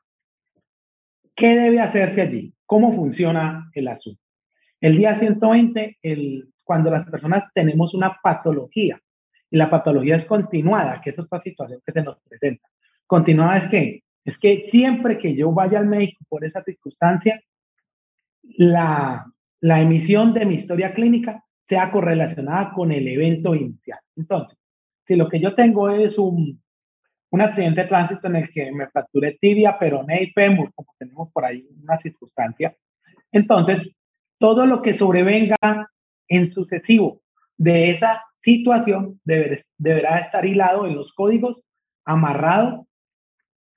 ¿Qué 1.35 1.49
debe 1.49 1.81
hacerse 1.81 2.21
allí? 2.21 2.55
¿Cómo 2.65 2.95
funciona 2.95 3.71
el 3.75 3.89
asunto? 3.89 4.26
El 4.81 4.97
día 4.97 5.19
120, 5.19 5.99
el, 6.03 6.49
cuando 6.65 6.91
las 6.91 7.09
personas 7.09 7.45
tenemos 7.55 7.95
una 7.95 8.19
patología, 8.23 9.01
y 9.51 9.57
la 9.57 9.71
patología 9.71 10.17
es 10.17 10.25
continuada, 10.27 11.01
que 11.01 11.11
es 11.11 11.19
esta 11.19 11.41
situación 11.41 11.81
que 11.85 11.93
se 11.93 12.03
nos 12.03 12.19
presenta. 12.21 12.69
Continuada 13.07 13.59
es 13.59 13.71
que, 13.71 14.03
es 14.25 14.39
que 14.39 14.61
siempre 14.63 15.19
que 15.19 15.37
yo 15.37 15.53
vaya 15.53 15.79
al 15.79 15.87
médico 15.87 16.25
por 16.29 16.45
esa 16.45 16.63
circunstancia, 16.63 17.41
la, 18.43 19.27
la 19.61 19.81
emisión 19.81 20.35
de 20.35 20.45
mi 20.47 20.57
historia 20.57 20.93
clínica 20.95 21.45
sea 21.69 21.91
correlacionada 21.91 22.73
con 22.73 22.93
el 22.93 23.07
evento 23.07 23.55
inicial. 23.55 23.99
Entonces, 24.17 24.59
si 25.07 25.15
lo 25.15 25.29
que 25.29 25.41
yo 25.41 25.55
tengo 25.55 25.89
es 25.91 26.19
un, 26.19 26.61
un 27.31 27.41
accidente 27.41 27.83
de 27.83 27.89
tránsito 27.89 28.27
en 28.27 28.37
el 28.37 28.51
que 28.51 28.73
me 28.73 28.89
fracturé 28.89 29.37
tibia, 29.41 29.79
peroné 29.79 30.25
y 30.25 30.31
fémur, 30.31 30.73
como 30.75 30.95
tenemos 30.99 31.31
por 31.33 31.45
ahí 31.45 31.67
una 31.83 31.99
circunstancia. 31.99 32.75
Entonces, 33.33 33.83
todo 34.39 34.67
lo 34.67 34.83
que 34.83 34.95
sobrevenga 34.95 35.57
en 36.29 36.51
sucesivo 36.53 37.21
de 37.57 37.91
esa 37.91 38.23
situación 38.43 39.21
deberá 39.25 40.19
estar 40.19 40.45
hilado 40.45 40.87
en 40.87 40.95
los 40.95 41.13
códigos, 41.15 41.63
amarrado 42.05 42.87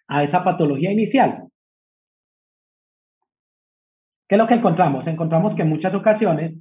a 0.08 0.24
esa 0.24 0.44
patología 0.44 0.92
inicial. 0.92 1.48
¿Qué 4.28 4.36
es 4.36 4.40
lo 4.40 4.48
que 4.48 4.56
encontramos? 4.56 5.08
Encontramos 5.08 5.56
que 5.56 5.64
en 5.64 5.70
muchas 5.70 5.94
ocasiones 5.94 6.54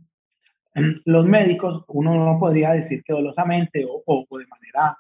los 1.04 1.26
médicos, 1.26 1.84
uno 1.88 2.14
no 2.14 2.38
podría 2.38 2.72
decir 2.72 3.02
que 3.04 3.12
dolosamente 3.12 3.84
o, 3.84 4.02
o 4.06 4.38
de 4.38 4.46
manera 4.46 4.96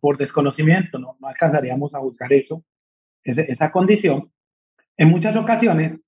por 0.00 0.18
desconocimiento, 0.18 0.98
no, 0.98 1.16
no 1.20 1.28
alcanzaríamos 1.28 1.94
a 1.94 2.00
buscar 2.00 2.32
eso, 2.32 2.64
esa 3.22 3.70
condición, 3.70 4.30
en 4.96 5.08
muchas 5.08 5.36
ocasiones 5.36 6.00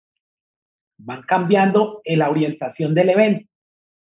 van 0.99 1.23
cambiando 1.23 2.01
la 2.05 2.31
orientación 2.31 2.95
del 2.95 3.11
evento. 3.11 3.49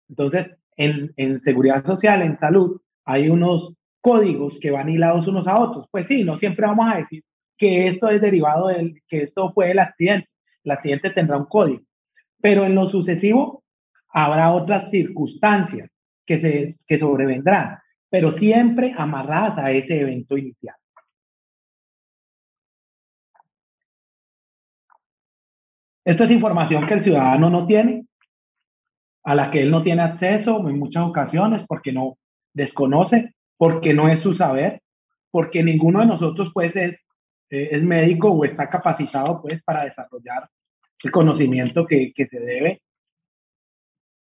Entonces, 0.09 0.47
en, 0.77 1.13
en, 1.17 1.39
seguridad 1.39 1.85
social, 1.85 2.21
en 2.21 2.37
salud, 2.37 2.79
hay 3.05 3.29
unos 3.29 3.73
códigos 4.01 4.57
que 4.59 4.71
van 4.71 4.89
hilados 4.89 5.27
unos 5.27 5.47
a 5.47 5.59
otros. 5.59 5.87
Pues 5.91 6.07
sí, 6.07 6.23
no 6.23 6.37
siempre 6.37 6.67
vamos 6.67 6.87
a 6.93 6.97
decir 6.97 7.23
que 7.57 7.87
esto 7.87 8.09
es 8.09 8.21
derivado 8.21 8.67
del, 8.67 9.01
que 9.07 9.23
esto 9.23 9.51
fue 9.53 9.71
el 9.71 9.79
accidente. 9.79 10.29
El 10.63 10.71
accidente 10.71 11.09
tendrá 11.09 11.37
un 11.37 11.45
código. 11.45 11.81
Pero 12.41 12.65
en 12.65 12.75
lo 12.75 12.89
sucesivo 12.89 13.63
habrá 14.09 14.51
otras 14.51 14.91
circunstancias 14.91 15.89
que, 16.25 16.41
se, 16.41 16.75
que 16.87 16.99
sobrevendrán 16.99 17.79
pero 18.15 18.31
siempre 18.31 18.93
amarradas 18.97 19.57
a 19.57 19.71
ese 19.71 19.99
evento 19.99 20.37
inicial. 20.37 20.75
Esto 26.05 26.23
es 26.23 26.31
información 26.31 26.85
que 26.85 26.93
el 26.93 27.03
ciudadano 27.03 27.49
no 27.49 27.65
tiene, 27.65 28.05
a 29.23 29.33
la 29.33 29.49
que 29.49 29.63
él 29.63 29.71
no 29.71 29.81
tiene 29.81 30.03
acceso 30.03 30.69
en 30.69 30.77
muchas 30.77 31.03
ocasiones 31.03 31.65
porque 31.67 31.91
no 31.91 32.17
desconoce, 32.53 33.33
porque 33.57 33.91
no 33.93 34.07
es 34.07 34.21
su 34.21 34.35
saber, 34.35 34.81
porque 35.31 35.63
ninguno 35.63 36.01
de 36.01 36.05
nosotros 36.05 36.51
pues 36.53 36.75
es, 36.75 36.93
eh, 37.49 37.69
es 37.71 37.83
médico 37.83 38.29
o 38.29 38.45
está 38.45 38.69
capacitado 38.69 39.41
pues 39.41 39.63
para 39.63 39.83
desarrollar 39.85 40.47
el 41.03 41.11
conocimiento 41.11 41.87
que, 41.87 42.13
que 42.15 42.27
se 42.27 42.39
debe 42.39 42.81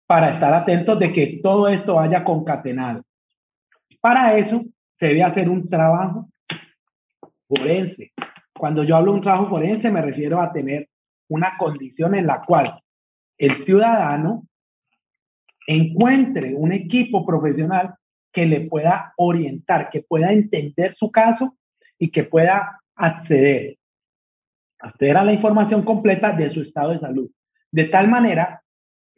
para 0.07 0.35
estar 0.35 0.53
atentos 0.53 0.99
de 0.99 1.13
que 1.13 1.41
todo 1.43 1.69
esto 1.69 1.95
vaya 1.95 2.25
concatenado. 2.25 3.03
Para 4.01 4.37
eso 4.37 4.65
se 4.99 5.07
debe 5.07 5.23
hacer 5.23 5.49
un 5.49 5.67
trabajo 5.69 6.29
forense. 7.49 8.13
Cuando 8.53 8.85
yo 8.85 8.97
hablo 8.97 9.13
de 9.13 9.19
un 9.19 9.25
trabajo 9.25 9.49
forense 9.49 9.91
me 9.91 10.03
refiero 10.03 10.43
a 10.43 10.53
tener 10.53 10.90
una 11.31 11.57
condición 11.57 12.15
en 12.15 12.27
la 12.27 12.43
cual 12.43 12.83
el 13.39 13.57
ciudadano 13.65 14.47
encuentre 15.67 16.55
un 16.55 16.73
equipo 16.73 17.25
profesional 17.25 17.95
que 18.33 18.45
le 18.47 18.63
pueda 18.63 19.15
orientar, 19.17 19.91
que 19.91 20.03
pueda 20.03 20.33
entender 20.33 20.95
su 20.97 21.11
caso 21.11 21.57
y 21.99 22.11
que 22.11 22.25
pueda 22.25 22.81
acceder, 22.97 23.77
acceder 24.81 25.17
a 25.17 25.25
la 25.25 25.33
información 25.33 25.85
completa 25.85 26.33
de 26.33 26.51
su 26.51 26.63
estado 26.63 26.91
de 26.91 27.01
salud. 27.01 27.31
De 27.71 27.85
tal 27.85 28.09
manera 28.09 28.63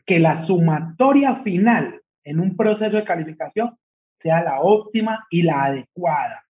que 0.05 0.19
la 0.19 0.47
sumatoria 0.47 1.37
final 1.37 2.01
en 2.25 2.41
un 2.41 2.57
proceso 2.57 2.97
de 2.97 3.05
calificación 3.05 3.77
sea 4.21 4.43
la 4.43 4.61
óptima 4.61 5.27
y 5.31 5.43
la 5.43 5.65
adecuada. 5.65 6.45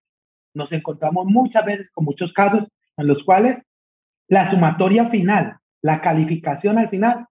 Nos 0.53 0.71
encontramos 0.71 1.25
muchas 1.25 1.65
veces 1.65 1.89
con 1.91 2.05
muchos 2.05 2.31
casos 2.33 2.67
en 2.97 3.07
los 3.07 3.23
cuales 3.23 3.57
la 4.27 4.49
sumatoria 4.49 5.09
final, 5.09 5.57
la 5.81 6.01
calificación 6.01 6.77
al 6.77 6.89
final, 6.89 7.27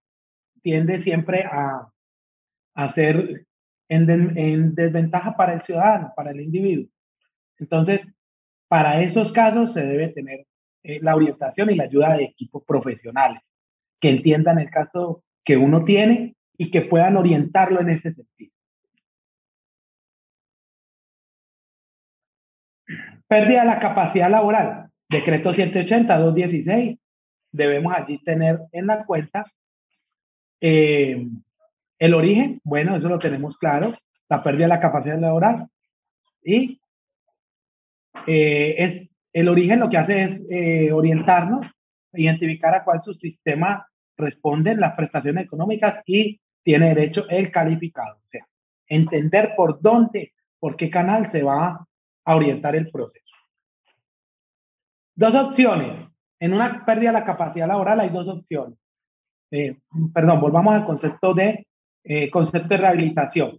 tiende 0.62 1.00
siempre 1.00 1.44
a, 1.44 1.88
a 2.74 2.88
ser 2.90 3.46
en, 3.88 4.74
desventaja 4.74 5.36
para 5.36 5.54
el 5.54 5.62
ciudadano, 5.62 6.12
para 6.16 6.30
el 6.30 6.40
individuo. 6.40 6.86
Entonces, 7.58 8.00
para 8.68 9.02
esos 9.02 9.32
casos 9.32 9.72
se 9.74 9.80
debe 9.80 10.08
tener 10.08 10.46
eh, 10.82 10.98
la 11.02 11.14
orientación 11.14 11.70
y 11.70 11.76
la 11.76 11.84
ayuda 11.84 12.16
de 12.16 12.24
equipos 12.24 12.64
profesionales 12.64 13.42
que 14.00 14.08
entiendan 14.08 14.58
el 14.58 14.70
caso 14.70 15.22
que 15.44 15.56
uno 15.56 15.84
tiene 15.84 16.34
y 16.56 16.70
que 16.70 16.82
puedan 16.82 17.16
orientarlo 17.16 17.80
en 17.80 17.90
ese 17.90 18.14
sentido. 18.14 18.52
Pérdida 23.28 23.60
de 23.60 23.66
la 23.66 23.78
capacidad 23.78 24.30
laboral. 24.30 24.74
Decreto 25.12 25.52
180, 25.52 26.18
216. 26.18 26.98
Debemos 27.52 27.92
allí 27.94 28.18
tener 28.24 28.60
en 28.72 28.86
la 28.86 29.04
cuenta 29.04 29.44
eh, 30.58 31.26
el 31.98 32.14
origen. 32.14 32.60
Bueno, 32.64 32.96
eso 32.96 33.08
lo 33.08 33.18
tenemos 33.18 33.58
claro. 33.58 33.94
La 34.30 34.42
pérdida 34.42 34.64
de 34.64 34.68
la 34.68 34.80
capacidad 34.80 35.18
laboral. 35.18 35.68
Y 36.42 36.80
eh, 38.26 38.74
es 38.78 39.08
el 39.34 39.48
origen 39.48 39.80
lo 39.80 39.90
que 39.90 39.98
hace 39.98 40.22
es 40.22 40.40
eh, 40.50 40.92
orientarnos, 40.92 41.66
identificar 42.14 42.74
a 42.74 42.82
cuál 42.82 43.02
su 43.02 43.12
sistema 43.14 43.86
responde 44.16 44.74
las 44.74 44.94
prestaciones 44.94 45.44
económicas 45.44 46.02
y 46.06 46.40
tiene 46.62 46.94
derecho 46.94 47.28
el 47.28 47.50
calificado. 47.50 48.16
O 48.16 48.28
sea, 48.30 48.46
entender 48.88 49.52
por 49.56 49.78
dónde, 49.82 50.32
por 50.58 50.76
qué 50.76 50.88
canal 50.88 51.30
se 51.32 51.42
va 51.42 51.86
a 52.24 52.36
orientar 52.36 52.76
el 52.76 52.90
proceso. 52.90 53.31
Dos 55.14 55.34
opciones. 55.34 56.08
En 56.40 56.54
una 56.54 56.84
pérdida 56.84 57.12
de 57.12 57.18
la 57.20 57.24
capacidad 57.24 57.68
laboral 57.68 58.00
hay 58.00 58.08
dos 58.08 58.28
opciones. 58.28 58.78
Eh, 59.50 59.78
perdón, 60.14 60.40
volvamos 60.40 60.74
al 60.74 60.86
concepto 60.86 61.34
de 61.34 61.66
eh, 62.04 62.30
concepto 62.30 62.68
de 62.68 62.78
rehabilitación. 62.78 63.58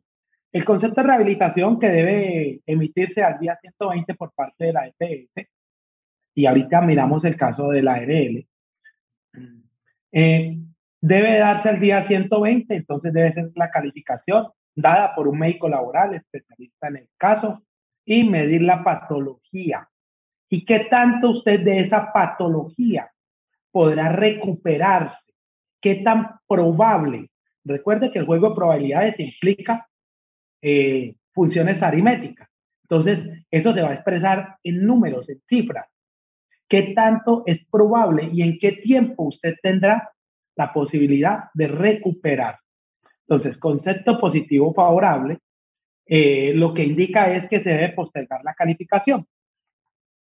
El 0.51 0.65
concepto 0.65 1.01
de 1.01 1.07
rehabilitación 1.07 1.79
que 1.79 1.87
debe 1.87 2.61
emitirse 2.65 3.23
al 3.23 3.39
día 3.39 3.57
120 3.61 4.15
por 4.15 4.33
parte 4.33 4.65
de 4.65 4.73
la 4.73 4.87
EPS, 4.87 5.47
y 6.35 6.45
ahorita 6.45 6.81
miramos 6.81 7.23
el 7.25 7.37
caso 7.37 7.69
de 7.69 7.83
la 7.83 7.93
ARL, 7.93 8.47
eh, 10.11 10.57
debe 10.99 11.37
darse 11.37 11.69
al 11.69 11.79
día 11.79 12.03
120, 12.03 12.75
entonces 12.75 13.13
debe 13.13 13.33
ser 13.33 13.51
la 13.55 13.69
calificación 13.69 14.47
dada 14.75 15.15
por 15.15 15.27
un 15.27 15.39
médico 15.39 15.69
laboral, 15.69 16.15
especialista 16.15 16.87
en 16.87 16.97
el 16.97 17.09
caso, 17.17 17.63
y 18.05 18.23
medir 18.23 18.63
la 18.63 18.83
patología 18.83 19.87
y 20.53 20.65
qué 20.65 20.81
tanto 20.81 21.31
usted 21.31 21.61
de 21.61 21.79
esa 21.79 22.13
patología 22.13 23.09
podrá 23.71 24.09
recuperarse, 24.09 25.33
qué 25.81 25.95
tan 25.95 26.29
probable. 26.47 27.31
Recuerde 27.65 28.11
que 28.11 28.19
el 28.19 28.27
juego 28.27 28.49
de 28.49 28.55
probabilidades 28.55 29.19
implica 29.19 29.87
eh, 30.61 31.15
funciones 31.33 31.81
aritméticas. 31.81 32.47
Entonces, 32.83 33.45
eso 33.49 33.73
se 33.73 33.81
va 33.81 33.89
a 33.89 33.93
expresar 33.95 34.57
en 34.63 34.85
números, 34.85 35.27
en 35.27 35.41
cifras. 35.49 35.87
¿Qué 36.69 36.93
tanto 36.93 37.41
es 37.47 37.65
probable 37.71 38.29
y 38.31 38.43
en 38.43 38.59
qué 38.59 38.73
tiempo 38.73 39.23
usted 39.23 39.55
tendrá 39.59 40.11
la 40.55 40.71
posibilidad 40.71 41.45
de 41.55 41.67
recuperar? 41.67 42.59
Entonces, 43.27 43.57
concepto 43.57 44.19
positivo 44.19 44.71
favorable, 44.71 45.39
eh, 46.05 46.51
lo 46.53 46.75
que 46.75 46.83
indica 46.83 47.35
es 47.35 47.49
que 47.49 47.63
se 47.63 47.69
debe 47.71 47.89
postergar 47.93 48.43
la 48.43 48.53
calificación. 48.53 49.25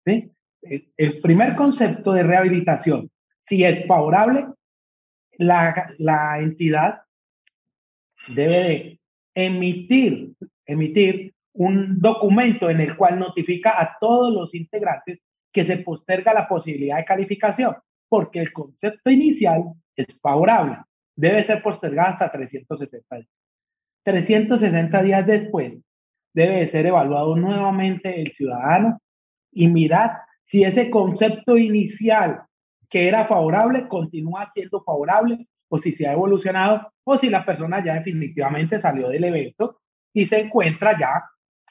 El 0.04 1.20
primer 1.20 1.54
concepto 1.54 2.12
de 2.12 2.22
rehabilitación, 2.22 3.10
si 3.48 3.64
es 3.64 3.86
favorable, 3.86 4.46
la, 5.38 5.92
la 5.98 6.38
entidad 6.38 7.02
debe 8.28 8.56
de 8.56 9.00
emitir, 9.34 10.32
emitir 10.66 11.34
un 11.54 12.00
documento 12.00 12.70
en 12.70 12.80
el 12.80 12.96
cual 12.96 13.18
notifica 13.18 13.80
a 13.80 13.96
todos 14.00 14.32
los 14.32 14.54
integrantes 14.54 15.20
que 15.52 15.66
se 15.66 15.78
posterga 15.78 16.32
la 16.34 16.48
posibilidad 16.48 16.96
de 16.96 17.04
calificación, 17.04 17.76
porque 18.08 18.40
el 18.40 18.52
concepto 18.52 19.10
inicial 19.10 19.64
es 19.96 20.06
favorable 20.20 20.78
debe 21.16 21.46
ser 21.46 21.62
postergada 21.62 22.10
hasta 22.10 22.32
360 22.32 23.16
días. 23.16 23.28
360 24.04 25.02
días 25.02 25.26
después 25.26 25.74
debe 26.34 26.70
ser 26.70 26.86
evaluado 26.86 27.36
nuevamente 27.36 28.20
el 28.20 28.32
ciudadano 28.32 28.98
y 29.54 29.68
mirar 29.68 30.18
si 30.46 30.64
ese 30.64 30.90
concepto 30.90 31.56
inicial 31.56 32.42
que 32.90 33.08
era 33.08 33.26
favorable 33.26 33.88
continúa 33.88 34.50
siendo 34.52 34.82
favorable 34.82 35.46
o 35.68 35.78
si 35.78 35.92
se 35.92 36.06
ha 36.06 36.12
evolucionado 36.12 36.92
o 37.04 37.18
si 37.18 37.28
la 37.28 37.44
persona 37.44 37.84
ya 37.84 37.94
definitivamente 37.94 38.78
salió 38.78 39.08
del 39.08 39.24
evento 39.24 39.80
y 40.12 40.26
se 40.26 40.40
encuentra 40.40 40.98
ya 40.98 41.24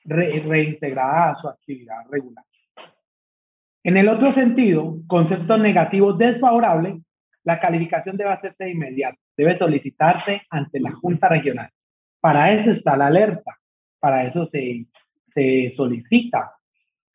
reintegrada 0.05 1.31
a 1.31 1.35
su 1.35 1.47
actividad 1.47 2.05
regular. 2.09 2.43
En 3.83 3.97
el 3.97 4.07
otro 4.09 4.33
sentido, 4.33 4.97
concepto 5.07 5.57
negativo 5.57 6.13
desfavorable 6.13 7.01
la 7.43 7.59
calificación 7.59 8.15
debe 8.15 8.31
hacerse 8.31 8.63
de 8.63 8.71
inmediato, 8.71 9.17
debe 9.35 9.57
solicitarse 9.57 10.41
ante 10.49 10.79
la 10.79 10.91
Junta 10.91 11.27
Regional. 11.27 11.69
Para 12.21 12.53
eso 12.53 12.71
está 12.71 12.95
la 12.95 13.07
alerta, 13.07 13.57
para 13.99 14.25
eso 14.25 14.47
se, 14.47 14.85
se 15.33 15.73
solicita, 15.75 16.53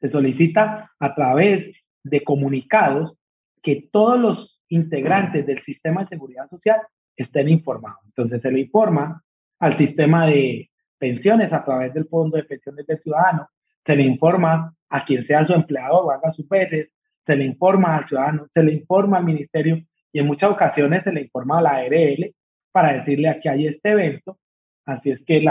se 0.00 0.10
solicita 0.10 0.92
a 0.98 1.14
través 1.14 1.74
de 2.04 2.22
comunicados 2.22 3.16
que 3.62 3.88
todos 3.90 4.18
los 4.18 4.60
integrantes 4.68 5.46
del 5.46 5.62
sistema 5.64 6.02
de 6.02 6.08
seguridad 6.08 6.48
social 6.48 6.80
estén 7.16 7.48
informados. 7.48 8.00
Entonces 8.06 8.40
se 8.40 8.50
le 8.50 8.60
informa 8.60 9.22
al 9.58 9.76
sistema 9.76 10.26
de 10.26 10.70
pensiones 10.98 11.52
a 11.52 11.64
través 11.64 11.92
del 11.94 12.06
Fondo 12.06 12.36
de 12.36 12.44
Pensiones 12.44 12.86
del 12.86 13.00
Ciudadano, 13.00 13.48
se 13.84 13.96
le 13.96 14.02
informa 14.02 14.74
a 14.90 15.04
quien 15.04 15.24
sea 15.24 15.44
su 15.44 15.52
empleado 15.52 16.04
o 16.04 16.10
haga 16.10 16.32
su 16.32 16.46
PETES, 16.46 16.90
se 17.26 17.36
le 17.36 17.44
informa 17.44 17.96
al 17.96 18.06
ciudadano, 18.06 18.46
se 18.52 18.62
le 18.62 18.72
informa 18.72 19.18
al 19.18 19.24
Ministerio 19.24 19.82
y 20.12 20.18
en 20.18 20.26
muchas 20.26 20.50
ocasiones 20.50 21.04
se 21.04 21.12
le 21.12 21.22
informa 21.22 21.58
a 21.58 21.62
la 21.62 21.70
ARL 21.76 22.34
para 22.72 22.92
decirle 22.92 23.28
aquí 23.28 23.48
hay 23.48 23.66
este 23.66 23.90
evento, 23.90 24.38
así 24.84 25.10
es 25.10 25.20
que 25.24 25.44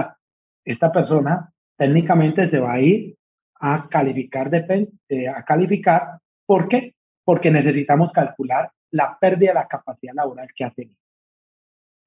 esta 0.66 0.92
persona 0.92 1.52
técnicamente 1.78 2.50
se 2.50 2.60
va 2.60 2.74
a 2.74 2.82
ir 2.82 3.17
a 3.60 3.88
calificar, 3.90 4.50
de, 4.50 4.90
eh, 5.10 5.28
a 5.28 5.44
calificar, 5.44 6.20
¿por 6.46 6.68
qué? 6.68 6.96
Porque 7.24 7.52
necesitamos 7.52 8.12
calcular 8.12 8.72
la 8.92 9.18
pérdida 9.20 9.50
de 9.50 9.56
la 9.56 9.68
capacidad 9.68 10.14
laboral 10.14 10.48
que 10.56 10.64
ha 10.64 10.72
tenido. 10.72 11.00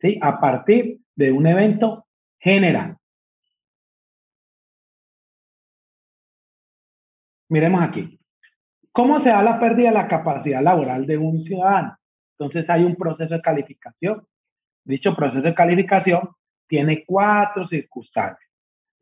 ¿Sí? 0.01 0.19
A 0.23 0.41
partir 0.41 1.01
de 1.15 1.33
un 1.33 1.47
evento 1.47 2.07
general. 2.39 2.97
Miremos 7.49 7.83
aquí. 7.83 8.19
¿Cómo 8.93 9.23
se 9.23 9.29
da 9.29 9.43
la 9.43 9.61
pérdida 9.61 9.89
de 9.89 9.95
la 9.95 10.09
capacidad 10.09 10.63
laboral 10.63 11.07
de 11.07 11.19
un 11.19 11.43
ciudadano? 11.45 11.97
Entonces 12.39 12.69
hay 12.71 12.85
un 12.85 12.97
proceso 12.97 13.35
de 13.35 13.41
calificación. 13.41 14.27
Dicho 14.85 15.15
proceso 15.15 15.43
de 15.43 15.55
calificación 15.55 16.31
tiene 16.67 17.05
cuatro 17.05 17.69
circunstancias. 17.69 18.51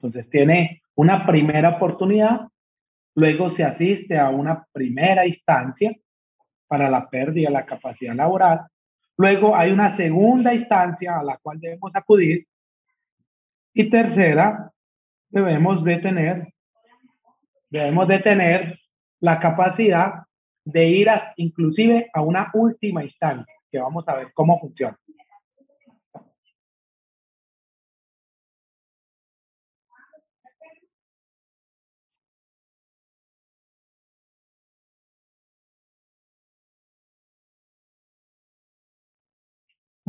Entonces 0.01 0.29
tiene 0.31 0.83
una 0.99 1.25
primera 1.25 1.77
oportunidad, 1.77 2.49
luego 3.15 3.51
se 3.51 3.63
asiste 3.63 4.19
a 4.19 4.31
una 4.31 4.67
primera 4.73 5.25
instancia 5.29 5.95
para 6.67 6.91
la 6.91 7.09
pérdida 7.09 7.49
de 7.49 7.55
la 7.55 7.67
capacidad 7.67 8.17
laboral, 8.17 8.67
luego 9.17 9.55
hay 9.55 9.71
una 9.71 9.97
segunda 9.97 10.53
instancia 10.53 11.21
a 11.21 11.23
la 11.23 11.39
cual 11.41 11.61
debemos 11.61 11.93
acudir 11.95 12.49
y 13.73 13.89
tercera, 13.89 14.73
debemos 15.29 15.85
de 15.85 15.99
tener, 15.99 16.53
debemos 17.71 18.09
de 18.09 18.19
tener 18.19 18.81
la 19.21 19.39
capacidad 19.39 20.25
de 20.65 20.89
ir 20.89 21.11
a, 21.11 21.33
inclusive 21.37 22.11
a 22.13 22.23
una 22.23 22.51
última 22.55 23.05
instancia, 23.05 23.55
que 23.71 23.79
vamos 23.79 24.03
a 24.09 24.17
ver 24.17 24.33
cómo 24.35 24.59
funciona. 24.59 24.99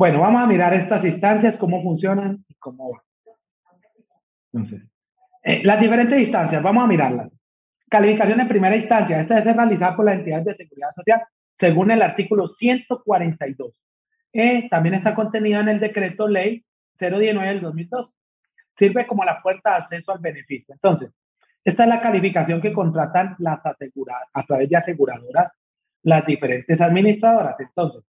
Bueno, 0.00 0.20
vamos 0.20 0.42
a 0.42 0.46
mirar 0.46 0.72
estas 0.72 1.04
instancias, 1.04 1.56
cómo 1.56 1.82
funcionan 1.82 2.42
y 2.48 2.54
cómo 2.54 2.92
van. 2.92 3.02
Entonces, 4.50 4.88
eh, 5.42 5.60
las 5.62 5.78
diferentes 5.78 6.18
instancias, 6.18 6.62
vamos 6.62 6.84
a 6.84 6.86
mirarlas. 6.86 7.28
Calificación 7.90 8.40
en 8.40 8.48
primera 8.48 8.76
instancia. 8.76 9.20
Esta 9.20 9.42
ser 9.42 9.54
realizada 9.54 9.94
por 9.94 10.06
las 10.06 10.14
entidades 10.14 10.46
de 10.46 10.56
seguridad 10.56 10.88
social 10.96 11.20
según 11.58 11.90
el 11.90 12.00
artículo 12.00 12.48
142. 12.48 13.72
Eh, 14.32 14.70
también 14.70 14.94
está 14.94 15.14
contenido 15.14 15.60
en 15.60 15.68
el 15.68 15.80
decreto 15.80 16.26
ley 16.26 16.64
019 16.98 17.46
del 17.46 17.60
2002. 17.60 18.08
Sirve 18.78 19.06
como 19.06 19.22
la 19.26 19.42
puerta 19.42 19.72
de 19.72 19.76
acceso 19.82 20.12
al 20.12 20.20
beneficio. 20.20 20.72
Entonces, 20.76 21.10
esta 21.62 21.82
es 21.82 21.88
la 21.90 22.00
calificación 22.00 22.62
que 22.62 22.72
contratan 22.72 23.36
las 23.38 23.60
aseguradoras, 23.66 24.30
a 24.32 24.46
través 24.46 24.70
de 24.70 24.78
aseguradoras, 24.78 25.52
las 26.04 26.24
diferentes 26.24 26.80
administradoras. 26.80 27.60
Entonces, 27.60 28.09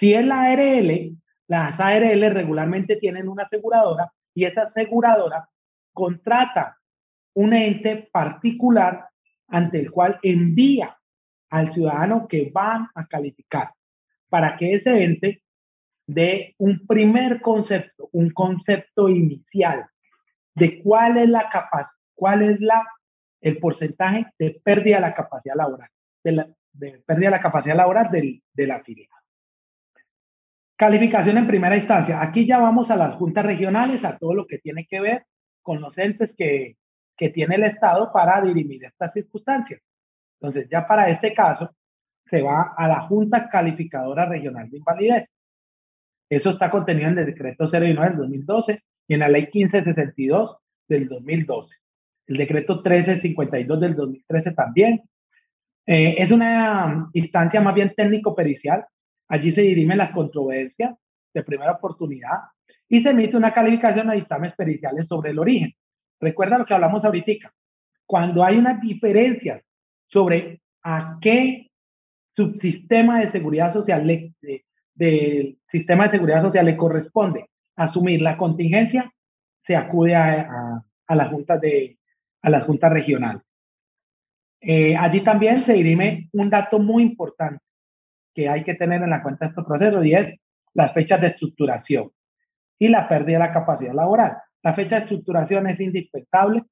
si 0.00 0.14
es 0.14 0.24
la 0.24 0.44
ARL, 0.44 1.16
las 1.46 1.78
ARL 1.78 2.30
regularmente 2.32 2.96
tienen 2.96 3.28
una 3.28 3.44
aseguradora 3.44 4.10
y 4.34 4.46
esa 4.46 4.62
aseguradora 4.62 5.48
contrata 5.92 6.78
un 7.34 7.52
ente 7.52 8.08
particular 8.10 9.08
ante 9.48 9.78
el 9.78 9.90
cual 9.90 10.18
envía 10.22 10.96
al 11.50 11.72
ciudadano 11.74 12.26
que 12.26 12.50
van 12.52 12.88
a 12.94 13.06
calificar 13.06 13.72
para 14.28 14.56
que 14.56 14.74
ese 14.74 15.04
ente 15.04 15.42
dé 16.06 16.54
un 16.58 16.86
primer 16.86 17.40
concepto, 17.40 18.08
un 18.12 18.30
concepto 18.30 19.08
inicial 19.08 19.86
de 20.54 20.82
cuál 20.82 21.18
es 21.18 21.28
la 21.28 21.48
capacidad, 21.50 21.90
cuál 22.14 22.42
es 22.42 22.60
la 22.60 22.86
el 23.40 23.58
porcentaje 23.58 24.26
de 24.38 24.60
pérdida 24.62 24.96
de 24.96 25.02
la 25.02 25.14
capacidad 25.14 25.56
laboral, 25.56 25.88
de, 26.22 26.32
la, 26.32 26.48
de 26.72 27.02
pérdida 27.06 27.28
de 27.28 27.36
la 27.36 27.42
capacidad 27.42 27.76
laboral 27.76 28.10
del, 28.10 28.42
de 28.52 28.66
la 28.66 28.76
afiliado. 28.76 29.19
Calificación 30.80 31.36
en 31.38 31.46
primera 31.46 31.76
instancia. 31.76 32.22
Aquí 32.22 32.46
ya 32.46 32.58
vamos 32.58 32.90
a 32.90 32.96
las 32.96 33.14
juntas 33.16 33.44
regionales, 33.44 34.02
a 34.04 34.16
todo 34.16 34.34
lo 34.34 34.46
que 34.46 34.58
tiene 34.58 34.86
que 34.88 35.00
ver 35.00 35.24
con 35.62 35.80
los 35.80 35.96
entes 35.98 36.34
que 36.34 36.76
que 37.20 37.28
tiene 37.28 37.56
el 37.56 37.64
Estado 37.64 38.10
para 38.10 38.40
dirimir 38.40 38.82
estas 38.82 39.12
circunstancias. 39.12 39.82
Entonces, 40.40 40.70
ya 40.70 40.88
para 40.88 41.10
este 41.10 41.34
caso, 41.34 41.70
se 42.24 42.40
va 42.40 42.72
a 42.74 42.88
la 42.88 43.02
Junta 43.02 43.50
Calificadora 43.50 44.24
Regional 44.24 44.70
de 44.70 44.78
Invalidez. 44.78 45.28
Eso 46.30 46.48
está 46.48 46.70
contenido 46.70 47.10
en 47.10 47.18
el 47.18 47.26
decreto 47.26 47.68
09 47.70 47.90
del 47.90 48.16
2012 48.16 48.82
y 49.06 49.14
en 49.14 49.20
la 49.20 49.28
ley 49.28 49.50
1562 49.52 50.56
del 50.88 51.08
2012. 51.08 51.74
El 52.28 52.36
decreto 52.38 52.76
1352 52.76 53.80
del 53.80 53.96
2013 53.96 54.52
también. 54.52 55.02
Eh, 55.86 56.14
es 56.16 56.30
una 56.30 57.10
instancia 57.12 57.60
más 57.60 57.74
bien 57.74 57.92
técnico-pericial. 57.94 58.86
Allí 59.30 59.52
se 59.52 59.62
dirimen 59.62 59.98
las 59.98 60.10
controversias 60.10 60.96
de 61.32 61.44
primera 61.44 61.72
oportunidad 61.72 62.40
y 62.88 63.00
se 63.00 63.10
emite 63.10 63.36
una 63.36 63.54
calificación 63.54 64.10
a 64.10 64.14
dictámenes 64.14 64.56
periciales 64.56 65.06
sobre 65.06 65.30
el 65.30 65.38
origen. 65.38 65.72
Recuerda 66.18 66.58
lo 66.58 66.66
que 66.66 66.74
hablamos 66.74 67.04
ahorita. 67.04 67.52
Cuando 68.06 68.44
hay 68.44 68.56
unas 68.56 68.80
diferencias 68.80 69.62
sobre 70.08 70.60
a 70.82 71.18
qué 71.20 71.70
subsistema 72.34 73.20
de 73.20 73.30
seguridad 73.30 73.72
social 73.72 74.04
le, 74.04 74.34
del 74.94 75.58
sistema 75.70 76.06
de 76.06 76.10
seguridad 76.10 76.42
social 76.42 76.66
le 76.66 76.76
corresponde 76.76 77.46
asumir 77.76 78.20
la 78.22 78.36
contingencia, 78.36 79.12
se 79.64 79.76
acude 79.76 80.16
a, 80.16 80.82
a, 81.06 81.14
las 81.14 81.30
juntas 81.30 81.60
de 81.60 81.98
a 82.42 82.88
regionales. 82.88 83.42
Eh, 84.60 84.96
allí 84.96 85.20
también 85.20 85.64
se 85.64 85.74
dirime 85.74 86.28
un 86.32 86.50
dato 86.50 86.80
muy 86.80 87.04
importante 87.04 87.62
que 88.34 88.48
hay 88.48 88.64
que 88.64 88.74
tener 88.74 89.02
en 89.02 89.10
la 89.10 89.22
cuenta 89.22 89.44
de 89.44 89.50
estos 89.50 89.66
procesos 89.66 90.04
y 90.04 90.14
es 90.14 90.38
las 90.74 90.92
fechas 90.92 91.20
de 91.20 91.28
estructuración 91.28 92.10
y 92.78 92.88
la 92.88 93.08
pérdida 93.08 93.38
de 93.38 93.44
la 93.46 93.52
capacidad 93.52 93.92
laboral. 93.92 94.38
La 94.62 94.74
fecha 94.74 94.96
de 94.96 95.02
estructuración 95.02 95.66
es 95.68 95.80
indispensable 95.80 96.64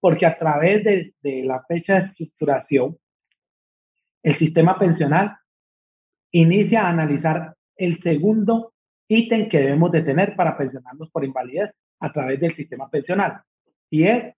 Porque 0.00 0.26
a 0.26 0.36
través 0.36 0.82
de, 0.84 1.14
de 1.22 1.44
la 1.44 1.62
fecha 1.62 1.94
de 1.94 2.06
estructuración, 2.06 2.96
el 4.24 4.34
sistema 4.36 4.78
pensional 4.78 5.36
inicia 6.32 6.82
a 6.82 6.90
analizar 6.90 7.54
el 7.76 8.02
segundo 8.02 8.72
ítem 9.08 9.48
que 9.48 9.60
debemos 9.60 9.92
de 9.92 10.02
tener 10.02 10.34
para 10.34 10.56
pensionarnos 10.56 11.10
por 11.10 11.24
invalidez 11.24 11.70
a 12.00 12.12
través 12.12 12.40
del 12.40 12.56
sistema 12.56 12.88
pensional. 12.90 13.42
Y 13.90 14.04
es 14.04 14.34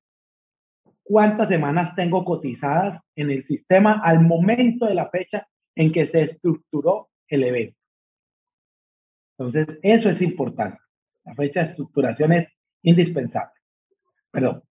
cuántas 1.03 1.49
semanas 1.49 1.95
tengo 1.95 2.25
cotizadas 2.25 3.01
en 3.15 3.31
el 3.31 3.47
sistema 3.47 4.01
al 4.05 4.21
momento 4.21 4.87
de 4.87 4.95
la 4.95 5.09
fecha 5.09 5.47
en 5.77 5.93
que 5.93 6.07
se 6.09 6.23
estructuró 6.23 7.09
el 7.29 7.45
evento. 7.45 7.79
Entonces, 9.39 9.79
eso 9.83 10.09
es 10.11 10.21
importante. 10.23 10.79
La 11.25 11.35
fecha 11.35 11.61
de 11.61 11.71
estructuración 11.71 12.33
es 12.33 12.49
indispensable. 12.83 13.53
Perdón. 14.31 14.63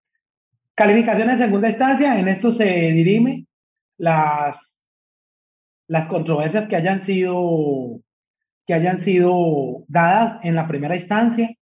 Calificación 0.74 1.30
en 1.30 1.38
segunda 1.38 1.68
instancia, 1.68 2.18
en 2.18 2.28
esto 2.28 2.52
se 2.52 2.64
dirime 2.64 3.46
las, 3.98 4.56
las 5.88 6.08
controversias 6.08 6.68
que 6.68 6.76
hayan 6.76 7.04
sido 7.06 8.00
que 8.64 8.74
hayan 8.74 9.04
sido 9.04 9.84
dadas 9.88 10.38
en 10.44 10.54
la 10.54 10.68
primera 10.68 10.96
instancia 10.96 11.52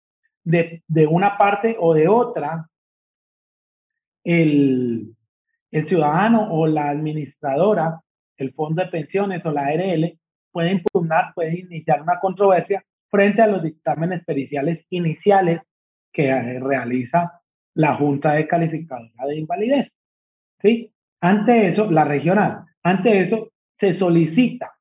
de, 0.45 0.83
de 0.87 1.07
una 1.07 1.39
parte 1.39 1.77
o 1.79 1.95
de 1.95 2.09
otra 2.09 2.69
el, 4.23 5.17
el 5.71 5.87
ciudadano 5.87 6.53
o 6.53 6.67
la 6.67 6.91
administradora, 6.91 8.01
el 8.41 8.53
fondo 8.53 8.83
de 8.83 8.91
pensiones 8.91 9.45
o 9.45 9.51
la 9.51 9.67
ARL, 9.67 10.19
puede 10.53 10.73
impugnar, 10.73 11.33
puede 11.35 11.61
iniciar 11.61 12.03
una 12.03 12.19
controversia 12.21 12.85
frente 13.09 13.43
a 13.43 13.47
los 13.47 13.63
dictámenes 13.63 14.25
periciales 14.25 14.85
iniciales 14.91 15.61
que 16.13 16.59
realiza 16.61 17.41
la 17.75 17.95
Junta 17.97 18.33
de 18.33 18.47
Calificadora 18.47 19.27
de 19.27 19.37
Invalidez. 19.37 19.93
¿Sí? 20.61 20.93
Ante 21.21 21.69
eso, 21.69 21.91
la 21.91 22.05
regional, 22.05 22.65
ante 22.83 23.23
eso 23.23 23.51
se 23.79 23.95
solicita 23.95 24.73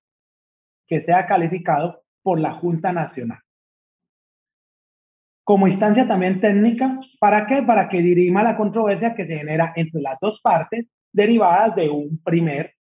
que 0.88 1.02
sea 1.04 1.28
calificado 1.28 2.04
por 2.22 2.40
la 2.40 2.54
Junta 2.54 2.92
Nacional 2.92 3.40
como 5.50 5.68
instancia 5.68 6.08
también 6.08 6.40
técnica, 6.40 7.00
¿para 7.20 7.48
qué? 7.48 7.64
Para 7.64 7.90
que 7.90 8.04
dirima 8.04 8.44
la 8.44 8.56
controversia 8.56 9.16
que 9.16 9.26
se 9.26 9.36
genera 9.36 9.74
entre 9.76 10.00
las 10.00 10.20
dos 10.22 10.40
partes 10.44 10.86
derivadas 11.12 11.76
de 11.76 11.90
un 11.90 12.22
primer, 12.24 12.76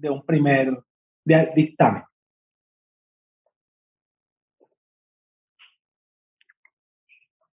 de 0.00 0.10
un 0.10 0.24
primer 0.24 0.78
dictamen. 1.24 2.02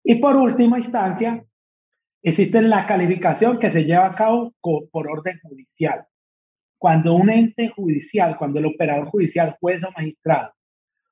Y 0.04 0.16
por 0.16 0.38
última 0.38 0.80
instancia, 0.80 1.44
existe 2.22 2.62
la 2.62 2.86
calificación 2.86 3.58
que 3.58 3.72
se 3.72 3.86
lleva 3.86 4.08
a 4.08 4.16
cabo 4.16 4.54
por 4.60 5.08
orden 5.10 5.40
judicial. 5.42 6.06
Cuando 6.78 7.14
un 7.14 7.30
ente 7.30 7.70
judicial, 7.70 8.36
cuando 8.38 8.60
el 8.60 8.66
operador 8.66 9.08
judicial, 9.08 9.56
juez 9.60 9.82
o 9.84 9.92
magistrado, 9.92 10.52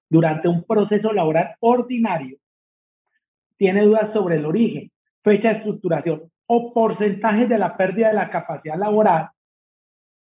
durante 0.09 0.49
un 0.49 0.65
proceso 0.65 1.13
laboral 1.13 1.55
ordinario, 1.61 2.37
tiene 3.55 3.83
dudas 3.83 4.11
sobre 4.11 4.35
el 4.35 4.45
origen, 4.45 4.91
fecha 5.23 5.49
de 5.49 5.57
estructuración 5.59 6.29
o 6.47 6.73
porcentaje 6.73 7.47
de 7.47 7.57
la 7.57 7.77
pérdida 7.77 8.09
de 8.09 8.15
la 8.15 8.29
capacidad 8.29 8.77
laboral, 8.77 9.29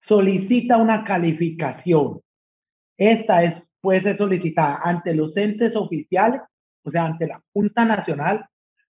solicita 0.08 0.78
una 0.78 1.04
calificación. 1.04 2.22
Esta 2.98 3.44
es, 3.44 3.64
puede 3.82 4.02
ser 4.02 4.18
solicitada 4.18 4.80
ante 4.84 5.14
los 5.14 5.36
entes 5.38 5.76
oficiales, 5.76 6.42
o 6.84 6.92
sea, 6.92 7.06
ante 7.06 7.28
la 7.28 7.42
Junta 7.54 7.86
Nacional, 7.86 8.46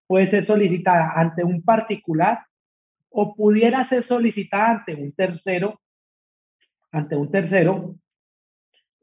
puede 0.05 0.29
ser 0.29 0.45
solicitada 0.45 1.11
ante 1.15 1.43
un 1.43 1.61
particular 1.63 2.45
o 3.09 3.35
pudiera 3.35 3.87
ser 3.89 4.07
solicitada 4.07 4.71
ante 4.71 4.95
un 4.95 5.11
tercero, 5.11 5.81
ante 6.91 7.15
un 7.15 7.31
tercero, 7.31 7.95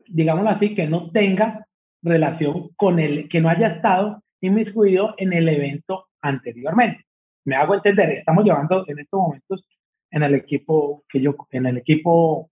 digámoslo 0.08 0.50
así, 0.50 0.74
que 0.74 0.86
no 0.86 1.10
tenga 1.10 1.66
relación 2.02 2.70
con 2.76 2.98
el, 2.98 3.28
que 3.28 3.40
no 3.40 3.48
haya 3.48 3.68
estado 3.68 4.22
inmiscuido 4.40 5.14
en 5.18 5.32
el 5.32 5.48
evento 5.48 6.06
anteriormente. 6.22 7.04
Me 7.44 7.56
hago 7.56 7.74
entender, 7.74 8.10
estamos 8.10 8.44
llevando 8.44 8.84
en 8.86 8.98
estos 8.98 9.20
momentos 9.20 9.64
en 10.14 10.22
el 10.22 10.34
equipo 10.34 11.04
que 11.08 11.20
yo, 11.20 11.34
en 11.50 11.66
el 11.66 11.78
equipo 11.78 12.50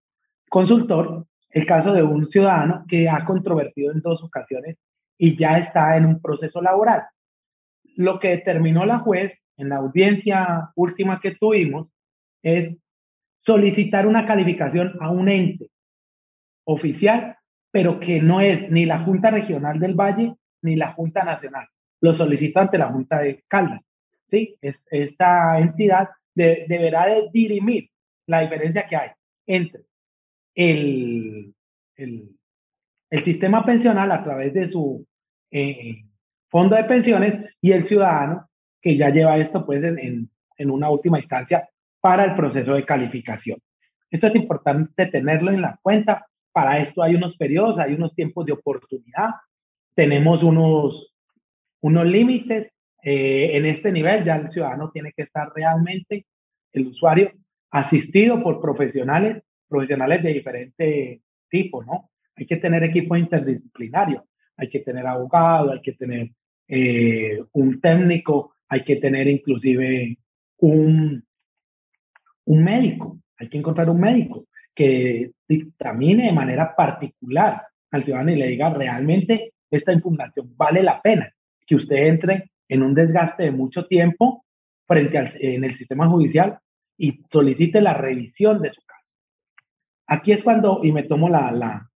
consultor, 0.49 1.27
el 1.51 1.67
caso 1.67 1.93
de 1.93 2.03
un 2.03 2.29
ciudadano 2.29 2.85
que 2.89 3.09
ha 3.09 3.25
controvertido 3.25 3.93
en 3.93 4.01
dos 4.01 4.23
ocasiones 4.23 4.77
y 5.19 5.37
ya 5.37 5.59
está 5.59 5.97
en 5.97 6.07
un 6.07 6.21
proceso 6.21 6.61
laboral. 6.61 7.03
Lo 7.97 8.19
que 8.19 8.29
determinó 8.29 8.85
la 8.85 8.99
juez 8.99 9.33
en 9.57 9.69
la 9.69 9.77
audiencia 9.77 10.71
última 10.77 11.21
que 11.21 11.37
tuvimos 11.37 11.89
es 12.43 12.77
solicitar 13.45 14.07
una 14.07 14.27
calificación 14.27 14.95
a 15.01 15.11
un 15.11 15.29
ente 15.29 15.69
oficial, 16.65 17.37
pero 17.71 18.01
que 18.01 18.21
no 18.21 18.41
es 18.41 18.71
ni 18.71 18.87
la 18.87 19.01
Junta 19.01 19.31
Regional 19.31 19.79
del 19.79 19.95
Valle 19.95 20.35
ni 20.63 20.77
la 20.77 20.93
Junta 20.93 21.25
Nacional 21.25 21.69
lo 22.03 22.17
solicito 22.17 22.61
ante 22.61 22.77
la 22.77 22.89
Junta 22.89 23.21
de 23.21 23.43
Caldas. 23.49 23.81
¿sí? 24.31 24.57
esta 24.61 25.59
entidad 25.59 26.09
deberá 26.35 27.07
de 27.07 27.29
dirimir 27.33 27.91
la 28.27 28.41
diferencia 28.41 28.87
que 28.87 28.97
hay 28.97 29.11
entre 29.47 29.83
el, 30.55 31.55
el, 31.97 33.25
sistema 33.25 33.65
pensional 33.65 34.11
a 34.11 34.25
través 34.25 34.55
de 34.55 34.71
su 34.71 35.07
eh, 35.51 36.03
fondo 36.49 36.77
de 36.77 36.85
pensiones 36.85 37.55
y 37.61 37.73
el 37.73 37.87
ciudadano 37.87 38.49
que 38.81 38.97
ya 38.97 39.11
lleva 39.11 39.37
esto 39.39 39.67
pues 39.67 39.83
en, 39.85 40.31
en 40.57 40.71
una 40.71 40.89
última 40.89 41.19
instancia 41.19 41.69
para 42.01 42.25
el 42.25 42.35
proceso 42.35 42.75
de 42.75 42.85
calificación. 42.85 43.59
Esto 44.11 44.27
es 44.27 44.35
importante 44.35 45.07
tenerlo 45.07 45.51
en 45.51 45.63
la 45.63 45.79
cuenta. 45.83 46.27
Para 46.53 46.79
esto 46.79 47.03
hay 47.03 47.15
unos 47.15 47.37
periodos, 47.37 47.79
hay 47.79 47.95
unos 47.95 48.15
tiempos 48.15 48.45
de 48.47 48.53
oportunidad. 48.53 49.31
Tenemos 49.95 50.43
unos 50.43 51.13
unos 51.83 52.07
límites. 52.07 52.72
Eh, 53.03 53.57
en 53.57 53.67
este 53.67 53.91
nivel 53.91 54.25
ya 54.25 54.37
el 54.37 54.51
ciudadano 54.51 54.91
tiene 54.91 55.13
que 55.13 55.23
estar 55.23 55.53
realmente, 55.55 56.27
el 56.73 56.87
usuario, 56.87 57.33
asistido 57.71 58.43
por 58.43 58.61
profesionales, 58.61 59.43
profesionales 59.69 60.23
de 60.23 60.33
diferente 60.33 61.21
tipo, 61.51 61.83
¿no? 61.83 62.11
Hay 62.37 62.47
que 62.47 62.57
tener 62.57 62.83
equipo 62.85 63.17
interdisciplinario, 63.17 64.25
hay 64.57 64.69
que 64.69 64.81
tener 64.81 65.07
abogado, 65.07 65.73
hay 65.73 65.81
que 65.81 65.93
tener 65.93 66.31
eh, 66.69 67.43
un 67.53 67.81
técnico, 67.81 68.55
hay 68.69 68.85
que 68.85 68.97
tener 68.97 69.27
inclusive 69.27 70.17
un, 70.59 71.25
un 72.45 72.65
médico, 72.65 73.19
hay 73.37 73.49
que 73.49 73.59
encontrar 73.59 73.91
un 73.91 74.01
médico 74.01 74.47
que 74.75 75.33
dictamine 75.49 76.27
de 76.27 76.33
manera 76.33 76.75
particular 76.75 77.63
al 77.91 78.05
ciudadano 78.05 78.31
y 78.31 78.37
le 78.37 78.47
diga 78.47 78.71
realmente 78.71 79.53
esta 79.71 79.93
impugnación 79.93 80.57
vale 80.57 80.83
la 80.83 81.03
pena 81.03 81.31
que 81.67 81.75
usted 81.75 81.97
entre 81.97 82.52
en 82.73 82.83
un 82.83 82.95
desgaste 82.95 83.43
de 83.43 83.51
mucho 83.51 83.87
tiempo 83.87 84.47
frente 84.87 85.19
al, 85.19 85.35
en 85.41 85.63
el 85.63 85.77
sistema 85.77 86.09
judicial 86.09 86.59
y 86.97 87.23
solicite 87.31 87.83
la 87.83 87.93
revisión 87.93 88.63
de 88.63 88.73
su 88.73 88.81
caso. 88.87 89.07
Aquí 90.07 90.33
es 90.33 90.43
cuando, 90.43 90.81
y 90.83 90.91
me 90.91 91.03
tomo 91.03 91.29
la, 91.29 91.53
la, 91.53 91.91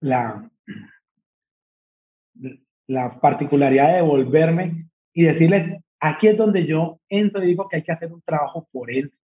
la, 0.00 0.50
la 2.86 3.20
particularidad 3.20 3.94
de 3.94 4.02
volverme 4.02 4.90
y 5.14 5.22
decirles, 5.22 5.82
aquí 5.98 6.28
es 6.28 6.36
donde 6.36 6.66
yo 6.66 7.00
entro 7.08 7.42
y 7.42 7.46
digo 7.46 7.66
que 7.66 7.76
hay 7.76 7.82
que 7.82 7.92
hacer 7.92 8.12
un 8.12 8.20
trabajo 8.22 8.68
forense. 8.70 9.16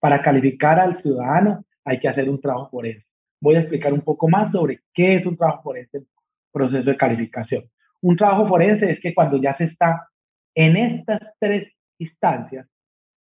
Para 0.00 0.22
calificar 0.22 0.80
al 0.80 1.02
ciudadano 1.02 1.64
hay 1.84 2.00
que 2.00 2.08
hacer 2.08 2.30
un 2.30 2.40
trabajo 2.40 2.70
forense. 2.70 3.04
Voy 3.40 3.56
a 3.56 3.60
explicar 3.60 3.92
un 3.92 4.00
poco 4.00 4.28
más 4.28 4.50
sobre 4.50 4.80
qué 4.94 5.16
es 5.16 5.26
un 5.26 5.36
trabajo 5.36 5.62
forense 5.62 6.04
proceso 6.50 6.90
de 6.90 6.96
calificación. 6.96 7.64
Un 8.00 8.16
trabajo 8.16 8.46
forense 8.46 8.90
es 8.90 9.00
que 9.00 9.14
cuando 9.14 9.40
ya 9.40 9.54
se 9.54 9.64
está 9.64 10.08
en 10.54 10.76
estas 10.76 11.20
tres 11.38 11.72
instancias, 11.98 12.68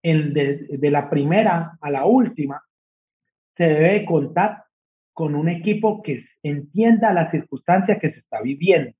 el 0.02 0.32
de, 0.32 0.90
la 0.90 1.10
primera 1.10 1.78
a 1.80 1.90
la 1.90 2.06
última, 2.06 2.62
se 3.56 3.64
debe 3.64 4.04
contar 4.04 4.64
con 5.12 5.34
un 5.34 5.48
equipo 5.48 6.02
que 6.02 6.24
entienda 6.42 7.12
la 7.12 7.30
circunstancia 7.30 7.98
que 7.98 8.10
se 8.10 8.20
está 8.20 8.40
viviendo, 8.40 8.92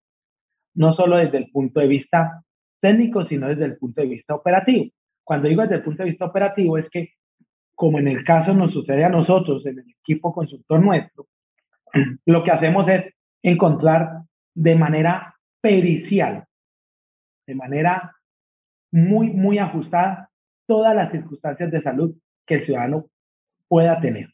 no 0.75 0.93
solo 0.95 1.17
desde 1.17 1.39
el 1.39 1.51
punto 1.51 1.81
de 1.81 1.87
vista 1.87 2.43
técnico, 2.81 3.25
sino 3.27 3.49
desde 3.49 3.67
el 3.67 3.77
punto 3.77 4.01
de 4.01 4.09
vista 4.09 4.35
operativo. 4.35 4.87
Cuando 5.23 5.49
digo 5.49 5.63
desde 5.63 5.77
el 5.77 5.83
punto 5.83 6.03
de 6.03 6.11
vista 6.11 6.25
operativo 6.25 6.79
es 6.79 6.89
que, 6.91 7.11
como 7.75 7.99
en 7.99 8.09
el 8.09 8.25
caso 8.25 8.53
nos 8.53 8.73
sucede 8.73 9.05
a 9.05 9.09
nosotros, 9.09 9.65
en 9.67 9.79
el 9.79 9.91
equipo 9.91 10.33
consultor 10.33 10.81
nuestro, 10.81 11.27
lo 12.27 12.43
que 12.43 12.51
hacemos 12.51 12.89
es 12.89 13.15
encontrar 13.43 14.23
de 14.55 14.75
manera 14.75 15.38
pericial, 15.61 16.45
de 17.47 17.55
manera 17.55 18.15
muy, 18.91 19.31
muy 19.31 19.59
ajustada, 19.59 20.31
todas 20.67 20.95
las 20.95 21.11
circunstancias 21.11 21.71
de 21.71 21.83
salud 21.83 22.15
que 22.47 22.57
el 22.57 22.65
ciudadano 22.65 23.07
pueda 23.69 24.01
tener. 24.01 24.29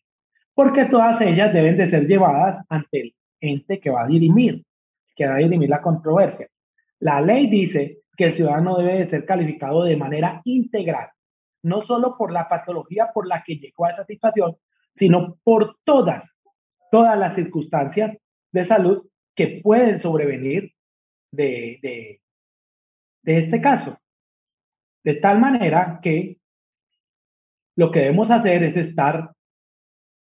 Porque 0.54 0.84
todas 0.86 1.20
ellas 1.20 1.52
deben 1.52 1.76
de 1.76 1.90
ser 1.90 2.06
llevadas 2.06 2.64
ante 2.68 3.00
el 3.00 3.14
ente 3.40 3.80
que 3.80 3.90
va 3.90 4.04
a 4.04 4.06
dirimir, 4.06 4.64
que 5.16 5.26
va 5.26 5.34
a 5.34 5.38
dirimir 5.38 5.68
la 5.68 5.82
controversia. 5.82 6.48
La 7.00 7.20
ley 7.20 7.48
dice 7.48 7.98
que 8.16 8.26
el 8.26 8.34
ciudadano 8.36 8.78
debe 8.78 9.00
de 9.00 9.10
ser 9.10 9.24
calificado 9.24 9.84
de 9.84 9.96
manera 9.96 10.40
integral, 10.44 11.08
no 11.62 11.82
solo 11.82 12.16
por 12.16 12.32
la 12.32 12.48
patología 12.48 13.10
por 13.12 13.26
la 13.26 13.42
que 13.44 13.56
llegó 13.56 13.86
a 13.86 13.90
esa 13.90 14.04
situación, 14.04 14.56
sino 14.96 15.36
por 15.42 15.76
todas, 15.84 16.22
todas 16.90 17.18
las 17.18 17.34
circunstancias 17.34 18.16
de 18.52 18.66
salud 18.66 19.08
que 19.34 19.60
pueden 19.62 20.00
sobrevenir 20.00 20.72
de, 21.34 21.78
de, 23.22 23.38
este 23.38 23.60
caso. 23.60 23.98
De 25.02 25.14
tal 25.14 25.40
manera 25.40 26.00
que 26.02 26.38
lo 27.76 27.90
que 27.90 28.00
debemos 28.00 28.30
hacer 28.30 28.62
es 28.64 28.76
estar 28.76 29.32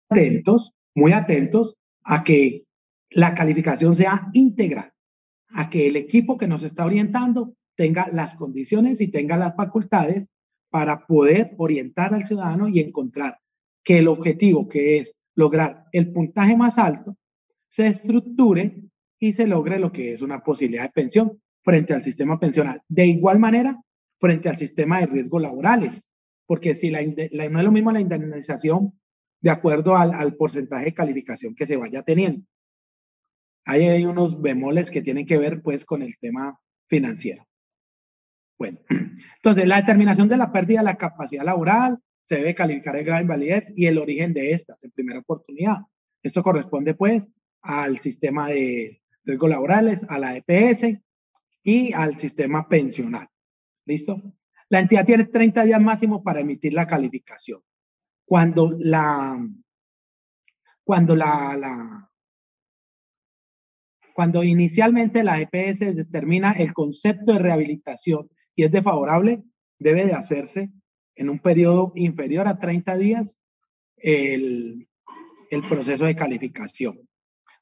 atentos, 0.09 0.73
muy 0.95 1.11
atentos 1.11 1.75
a 2.03 2.23
que 2.23 2.65
la 3.09 3.33
calificación 3.33 3.95
sea 3.95 4.29
integral, 4.33 4.91
a 5.49 5.69
que 5.69 5.87
el 5.87 5.95
equipo 5.95 6.37
que 6.37 6.47
nos 6.47 6.63
está 6.63 6.85
orientando 6.85 7.53
tenga 7.75 8.07
las 8.11 8.35
condiciones 8.35 9.01
y 9.01 9.09
tenga 9.09 9.37
las 9.37 9.55
facultades 9.55 10.27
para 10.69 11.05
poder 11.05 11.53
orientar 11.57 12.13
al 12.13 12.25
ciudadano 12.25 12.67
y 12.67 12.79
encontrar 12.79 13.39
que 13.83 13.99
el 13.99 14.07
objetivo, 14.07 14.67
que 14.67 14.97
es 14.97 15.13
lograr 15.35 15.85
el 15.91 16.11
puntaje 16.11 16.57
más 16.57 16.77
alto, 16.77 17.15
se 17.69 17.87
estructure 17.87 18.81
y 19.19 19.33
se 19.33 19.47
logre 19.47 19.79
lo 19.79 19.91
que 19.91 20.13
es 20.13 20.21
una 20.21 20.43
posibilidad 20.43 20.83
de 20.83 20.89
pensión 20.89 21.41
frente 21.63 21.93
al 21.93 22.03
sistema 22.03 22.39
pensional. 22.39 22.81
De 22.87 23.05
igual 23.05 23.39
manera, 23.39 23.81
frente 24.19 24.49
al 24.49 24.57
sistema 24.57 24.99
de 24.99 25.07
riesgos 25.07 25.41
laborales, 25.41 26.03
porque 26.45 26.75
si 26.75 26.91
la, 26.91 27.01
no 27.03 27.59
es 27.59 27.65
lo 27.65 27.71
mismo 27.71 27.91
la 27.91 28.01
indemnización 28.01 28.93
de 29.41 29.49
acuerdo 29.49 29.95
al, 29.95 30.35
porcentaje 30.35 30.85
de 30.85 30.93
calificación 30.93 31.55
que 31.55 31.65
se 31.65 31.77
vaya 31.77 32.03
teniendo. 32.03 32.45
Hay 33.65 34.05
unos 34.05 34.41
bemoles 34.41 34.91
que 34.91 35.01
tienen 35.01 35.25
que 35.25 35.37
ver 35.37 35.61
pues 35.61 35.85
con 35.85 36.01
el 36.01 36.17
tema 36.19 36.59
financiero. 36.87 37.47
Bueno, 38.57 38.79
entonces 39.35 39.67
la 39.67 39.77
determinación 39.77 40.27
de 40.27 40.37
la 40.37 40.51
pérdida 40.51 40.79
de 40.79 40.85
la 40.85 40.97
capacidad 40.97 41.43
laboral 41.43 41.99
se 42.21 42.37
debe 42.37 42.55
calificar 42.55 42.95
el 42.95 43.03
grado 43.03 43.19
de 43.19 43.23
invalidez 43.23 43.73
y 43.75 43.85
el 43.85 43.97
origen 43.97 44.33
de 44.33 44.51
esta 44.51 44.77
en 44.81 44.91
primera 44.91 45.19
oportunidad. 45.19 45.77
Esto 46.23 46.41
corresponde 46.41 46.95
pues 46.95 47.27
al 47.61 47.97
sistema 47.97 48.49
de 48.49 49.01
riesgos 49.25 49.49
laborales, 49.49 50.05
a 50.07 50.17
la 50.17 50.35
EPS 50.35 50.99
y 51.63 51.93
al 51.93 52.15
sistema 52.17 52.67
pensional. 52.67 53.27
¿Listo? 53.85 54.21
La 54.69 54.79
entidad 54.79 55.05
tiene 55.05 55.25
30 55.25 55.63
días 55.63 55.81
máximo 55.81 56.23
para 56.23 56.39
emitir 56.39 56.73
la 56.73 56.87
calificación. 56.87 57.61
Cuando 58.25 58.75
la, 58.79 59.47
cuando 60.83 61.15
la, 61.15 62.09
cuando 64.13 64.43
inicialmente 64.43 65.23
la 65.23 65.39
EPS 65.39 65.95
determina 65.95 66.53
el 66.53 66.73
concepto 66.73 67.33
de 67.33 67.39
rehabilitación 67.39 68.29
y 68.55 68.63
es 68.63 68.71
desfavorable, 68.71 69.43
debe 69.77 70.05
de 70.05 70.13
hacerse 70.13 70.71
en 71.15 71.29
un 71.29 71.39
periodo 71.39 71.91
inferior 71.95 72.47
a 72.47 72.57
30 72.57 72.97
días 72.97 73.39
el, 73.97 74.87
el 75.51 75.61
proceso 75.63 76.05
de 76.05 76.15
calificación. 76.15 77.07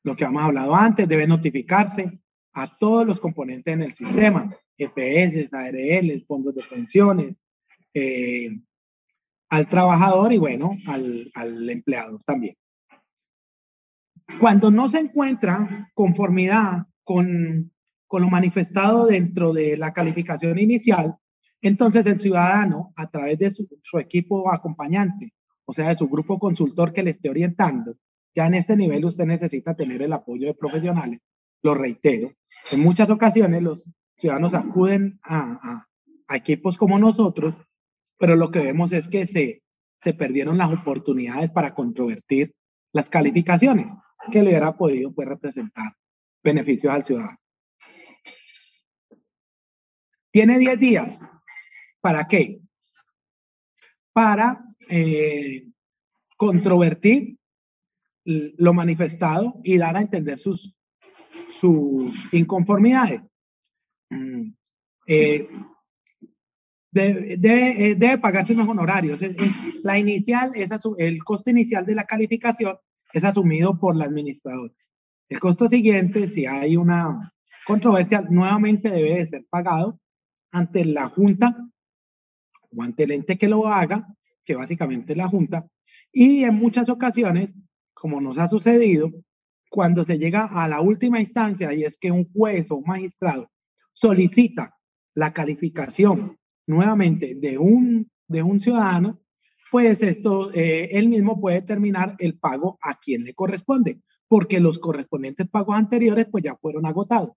Lo 0.04 0.16
que 0.16 0.26
hemos 0.26 0.44
hablado 0.44 0.76
antes, 0.76 1.08
debe 1.08 1.28
notificarse 1.28 2.20
a 2.54 2.78
todos 2.78 3.08
los 3.08 3.20
componentes 3.20 3.74
en 3.74 3.82
el 3.82 3.94
sistema, 3.94 4.54
EPS, 4.78 5.54
ARL, 5.54 6.24
fondos 6.28 6.54
de 6.56 6.64
pensiones, 6.64 7.42
eh, 7.94 8.60
al 9.50 9.70
trabajador 9.70 10.34
y 10.34 10.38
bueno, 10.38 10.78
al, 10.88 11.32
al 11.36 11.70
empleador 11.70 12.22
también. 12.26 12.56
Cuando 14.40 14.72
no 14.72 14.90
se 14.90 15.00
encuentra 15.00 15.90
conformidad 15.94 16.88
con, 17.04 17.72
con 18.08 18.22
lo 18.22 18.30
manifestado 18.30 19.06
dentro 19.06 19.54
de 19.54 19.78
la 19.78 19.94
calificación 19.94 20.60
inicial, 20.60 21.16
entonces 21.62 22.06
el 22.06 22.20
ciudadano, 22.20 22.94
a 22.96 23.10
través 23.10 23.40
de 23.40 23.52
su, 23.52 23.68
su, 23.82 23.98
equipo 24.00 24.52
acompañante, 24.52 25.34
o 25.66 25.74
sea, 25.74 25.90
de 25.90 25.96
su 25.96 26.10
grupo 26.10 26.40
consultor 26.40 26.92
que 26.92 27.04
le 27.04 27.12
esté 27.12 27.30
orientando, 27.30 27.96
ya 28.36 28.48
en 28.48 28.56
este 28.56 28.76
nivel 28.76 29.06
usted 29.06 29.26
necesita 29.26 29.76
tener 29.76 30.02
el 30.02 30.14
apoyo 30.14 30.48
de 30.48 30.54
profesionales. 30.54 31.20
Lo 31.62 31.76
reitero, 31.76 32.34
en 32.72 32.80
muchas 32.80 33.10
ocasiones 33.10 33.62
los 33.62 33.90
ciudadanos 34.18 34.54
acuden 34.54 35.20
a, 35.24 35.86
a, 36.28 36.36
equipos 36.36 36.78
como 36.78 36.98
nosotros, 36.98 37.56
pero 38.18 38.36
lo 38.36 38.50
que 38.52 38.60
vemos 38.60 38.92
es 38.92 39.08
que 39.08 39.28
se, 39.28 39.64
se 39.98 40.14
perdieron 40.14 40.58
las 40.58 40.74
oportunidades 40.74 41.52
para 41.52 41.74
controvertir 41.76 42.56
las 42.92 43.10
calificaciones 43.10 43.94
que 44.32 44.42
le 44.42 44.50
hubiera 44.50 44.76
podido 44.76 45.14
pues, 45.14 45.28
representar 45.28 45.94
beneficios 46.44 46.94
al 46.94 47.04
ciudadano. 47.04 47.38
Tiene 50.32 50.58
10 50.58 50.80
días. 50.80 51.22
¿Para 52.02 52.28
qué? 52.28 52.60
Para 54.12 54.66
eh, 54.90 55.68
controvertir 56.38 57.38
lo 58.26 58.74
manifestado 58.74 59.60
y 59.64 59.78
dar 59.78 59.98
a 59.98 60.02
entender 60.02 60.38
sus, 60.38 60.76
sus 61.60 62.34
inconformidades. 62.34 63.32
Mm, 64.10 64.54
eh, 65.08 65.50
debe, 66.92 67.38
debe, 67.38 67.86
eh, 67.86 67.96
debe, 67.96 68.18
pagarse 68.18 68.54
unos 68.54 68.70
honorarios. 68.70 69.20
La 69.84 69.98
inicial, 70.00 70.52
es 70.56 70.72
el 70.98 71.24
costo 71.24 71.50
inicial 71.50 71.86
de 71.86 71.96
la 71.96 72.06
calificación 72.06 72.78
es 73.14 73.24
asumido 73.24 73.80
por 73.80 73.96
la 73.96 74.06
administradora. 74.06 74.74
El 75.30 75.40
costo 75.40 75.70
siguiente, 75.70 76.28
si 76.28 76.46
hay 76.46 76.76
una 76.76 77.34
controversia, 77.66 78.22
nuevamente 78.22 78.90
debe 78.90 79.16
de 79.16 79.28
ser 79.28 79.46
pagado 79.50 80.00
ante 80.52 80.84
la 80.84 81.08
Junta 81.10 81.56
o 82.72 82.84
ante 82.84 83.04
el 83.04 83.12
ente 83.12 83.38
que 83.38 83.48
lo 83.48 83.68
haga, 83.68 84.08
que 84.44 84.56
básicamente 84.56 85.14
es 85.14 85.18
la 85.18 85.30
Junta, 85.30 85.68
y 86.12 86.44
en 86.44 86.56
muchas 86.56 86.90
ocasiones, 86.90 87.56
como 88.04 88.20
nos 88.20 88.38
ha 88.38 88.50
sucedido, 88.50 89.14
cuando 89.70 90.04
se 90.04 90.18
llega 90.18 90.44
a 90.44 90.68
la 90.68 90.82
última 90.82 91.22
instancia 91.22 91.74
y 91.74 91.86
es 91.86 91.98
que 91.98 92.12
un 92.12 92.26
juez 92.26 92.70
o 92.70 92.82
magistrado 92.82 93.50
solicita 93.94 94.76
la 95.16 95.32
calificación 95.32 96.38
nuevamente 96.68 97.36
de 97.36 97.58
un, 97.58 98.12
de 98.28 98.44
un 98.44 98.60
ciudadano, 98.60 99.22
pues 99.72 100.04
esto, 100.04 100.52
eh, 100.54 100.90
él 100.92 101.08
mismo 101.08 101.40
puede 101.40 101.62
determinar 101.62 102.18
el 102.20 102.38
pago 102.38 102.78
a 102.82 103.00
quien 103.00 103.24
le 103.24 103.34
corresponde, 103.34 104.02
porque 104.28 104.60
los 104.60 104.80
correspondientes 104.80 105.48
pagos 105.48 105.78
anteriores 105.78 106.28
pues 106.30 106.44
ya 106.44 106.58
fueron 106.58 106.86
agotados. 106.86 107.30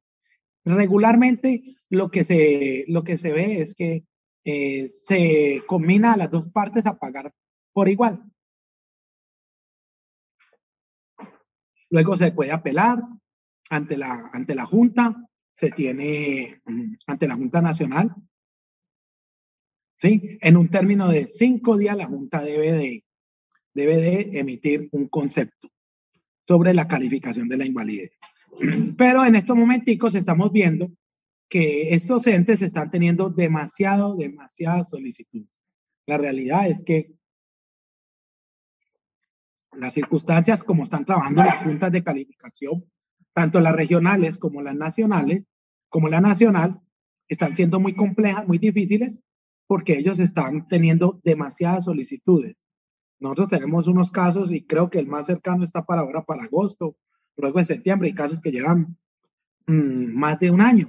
Regularmente 0.64 1.62
lo 1.90 2.10
que 2.10 2.24
se, 2.24 2.86
lo 2.88 3.04
que 3.04 3.18
se 3.18 3.30
ve 3.30 3.60
es 3.60 3.72
que 3.76 4.02
eh, 4.44 4.88
se 4.88 5.62
combina 5.68 6.14
a 6.14 6.16
las 6.16 6.30
dos 6.32 6.48
partes 6.48 6.86
a 6.86 6.98
pagar 6.98 7.32
por 7.72 7.88
igual. 7.88 8.20
Luego 11.90 12.16
se 12.16 12.32
puede 12.32 12.52
apelar 12.52 12.98
ante 13.70 13.96
la, 13.96 14.30
ante 14.32 14.54
la 14.54 14.66
Junta, 14.66 15.14
se 15.54 15.70
tiene 15.70 16.60
mm, 16.64 16.94
ante 17.06 17.28
la 17.28 17.36
Junta 17.36 17.60
Nacional. 17.60 18.14
¿Sí? 19.98 20.38
En 20.42 20.56
un 20.56 20.68
término 20.68 21.08
de 21.08 21.26
cinco 21.26 21.76
días 21.76 21.96
la 21.96 22.06
Junta 22.06 22.42
debe 22.42 22.72
de, 22.72 23.04
debe 23.72 23.96
de 23.96 24.38
emitir 24.38 24.88
un 24.92 25.08
concepto 25.08 25.68
sobre 26.46 26.74
la 26.74 26.86
calificación 26.86 27.48
de 27.48 27.56
la 27.56 27.64
invalidez. 27.64 28.12
Pero 28.98 29.24
en 29.24 29.36
estos 29.36 29.56
momenticos 29.56 30.14
estamos 30.14 30.52
viendo 30.52 30.90
que 31.48 31.94
estos 31.94 32.26
entes 32.26 32.60
están 32.62 32.90
teniendo 32.90 33.30
demasiado, 33.30 34.16
demasiadas 34.16 34.90
solicitudes. 34.90 35.62
La 36.06 36.18
realidad 36.18 36.68
es 36.68 36.82
que 36.84 37.15
las 39.76 39.94
circunstancias 39.94 40.64
como 40.64 40.82
están 40.82 41.04
trabajando 41.04 41.42
las 41.42 41.62
juntas 41.62 41.92
de 41.92 42.02
calificación, 42.02 42.84
tanto 43.32 43.60
las 43.60 43.74
regionales 43.74 44.38
como 44.38 44.62
las 44.62 44.74
nacionales, 44.74 45.44
como 45.88 46.08
la 46.08 46.20
nacional, 46.20 46.80
están 47.28 47.54
siendo 47.54 47.80
muy 47.80 47.94
complejas, 47.94 48.46
muy 48.46 48.58
difíciles, 48.58 49.20
porque 49.66 49.98
ellos 49.98 50.20
están 50.20 50.68
teniendo 50.68 51.20
demasiadas 51.24 51.84
solicitudes. 51.84 52.64
Nosotros 53.18 53.48
tenemos 53.50 53.86
unos 53.86 54.10
casos 54.10 54.52
y 54.52 54.62
creo 54.62 54.90
que 54.90 54.98
el 54.98 55.06
más 55.06 55.26
cercano 55.26 55.64
está 55.64 55.84
para 55.84 56.02
ahora, 56.02 56.24
para 56.24 56.44
agosto, 56.44 56.96
luego 57.36 57.58
de 57.58 57.64
septiembre, 57.64 58.08
y 58.08 58.14
casos 58.14 58.40
que 58.40 58.52
llevan 58.52 58.96
mmm, 59.66 60.14
más 60.14 60.38
de 60.38 60.50
un 60.50 60.60
año, 60.60 60.88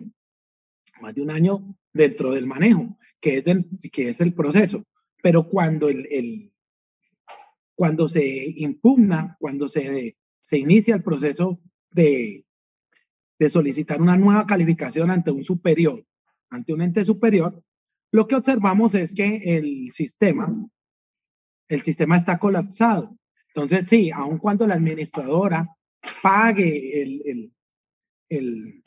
más 1.01 1.15
de 1.15 1.21
un 1.21 1.31
año 1.31 1.75
dentro 1.93 2.31
del 2.31 2.45
manejo, 2.45 2.97
que 3.19 3.37
es, 3.37 3.45
del, 3.45 3.67
que 3.91 4.09
es 4.09 4.21
el 4.21 4.33
proceso. 4.33 4.85
Pero 5.21 5.49
cuando 5.49 5.89
el, 5.89 6.51
cuando 7.77 8.07
se 8.07 8.25
impugna, 8.57 9.37
cuando 9.39 9.67
se, 9.67 10.17
se 10.41 10.57
inicia 10.57 10.95
el 10.95 11.03
proceso 11.03 11.61
de, 11.91 12.43
de 13.37 13.49
solicitar 13.51 14.01
una 14.01 14.17
nueva 14.17 14.47
calificación 14.47 15.11
ante 15.11 15.29
un 15.29 15.43
superior, 15.43 16.03
ante 16.49 16.73
un 16.73 16.81
ente 16.81 17.05
superior, 17.05 17.63
lo 18.11 18.27
que 18.27 18.33
observamos 18.33 18.95
es 18.95 19.13
que 19.13 19.57
el 19.57 19.91
sistema, 19.91 20.51
el 21.69 21.81
sistema 21.81 22.17
está 22.17 22.39
colapsado. 22.39 23.15
Entonces, 23.49 23.85
sí, 23.85 24.09
aun 24.09 24.39
cuando 24.39 24.65
la 24.65 24.73
administradora 24.73 25.67
pague 26.23 26.99
el, 26.99 27.21
el, 27.25 27.53
el, 28.29 28.83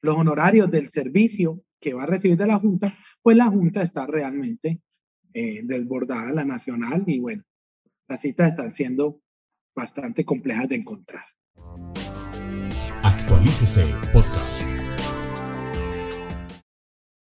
los 0.00 0.16
honorarios 0.16 0.70
del 0.70 0.88
servicio 0.88 1.62
que 1.78 1.92
va 1.92 2.04
a 2.04 2.06
recibir 2.06 2.38
de 2.38 2.46
la 2.46 2.58
Junta, 2.58 2.96
pues 3.20 3.36
la 3.36 3.46
Junta 3.46 3.82
está 3.82 4.06
realmente 4.06 4.80
eh, 5.34 5.60
desbordada, 5.64 6.32
la 6.32 6.46
nacional, 6.46 7.04
y 7.06 7.18
bueno, 7.20 7.42
las 8.08 8.20
citas 8.20 8.50
están 8.50 8.70
siendo 8.70 9.20
bastante 9.74 10.24
complejas 10.24 10.68
de 10.68 10.76
encontrar. 10.76 11.24
Actualícese 13.02 13.84
Podcast. 14.12 14.85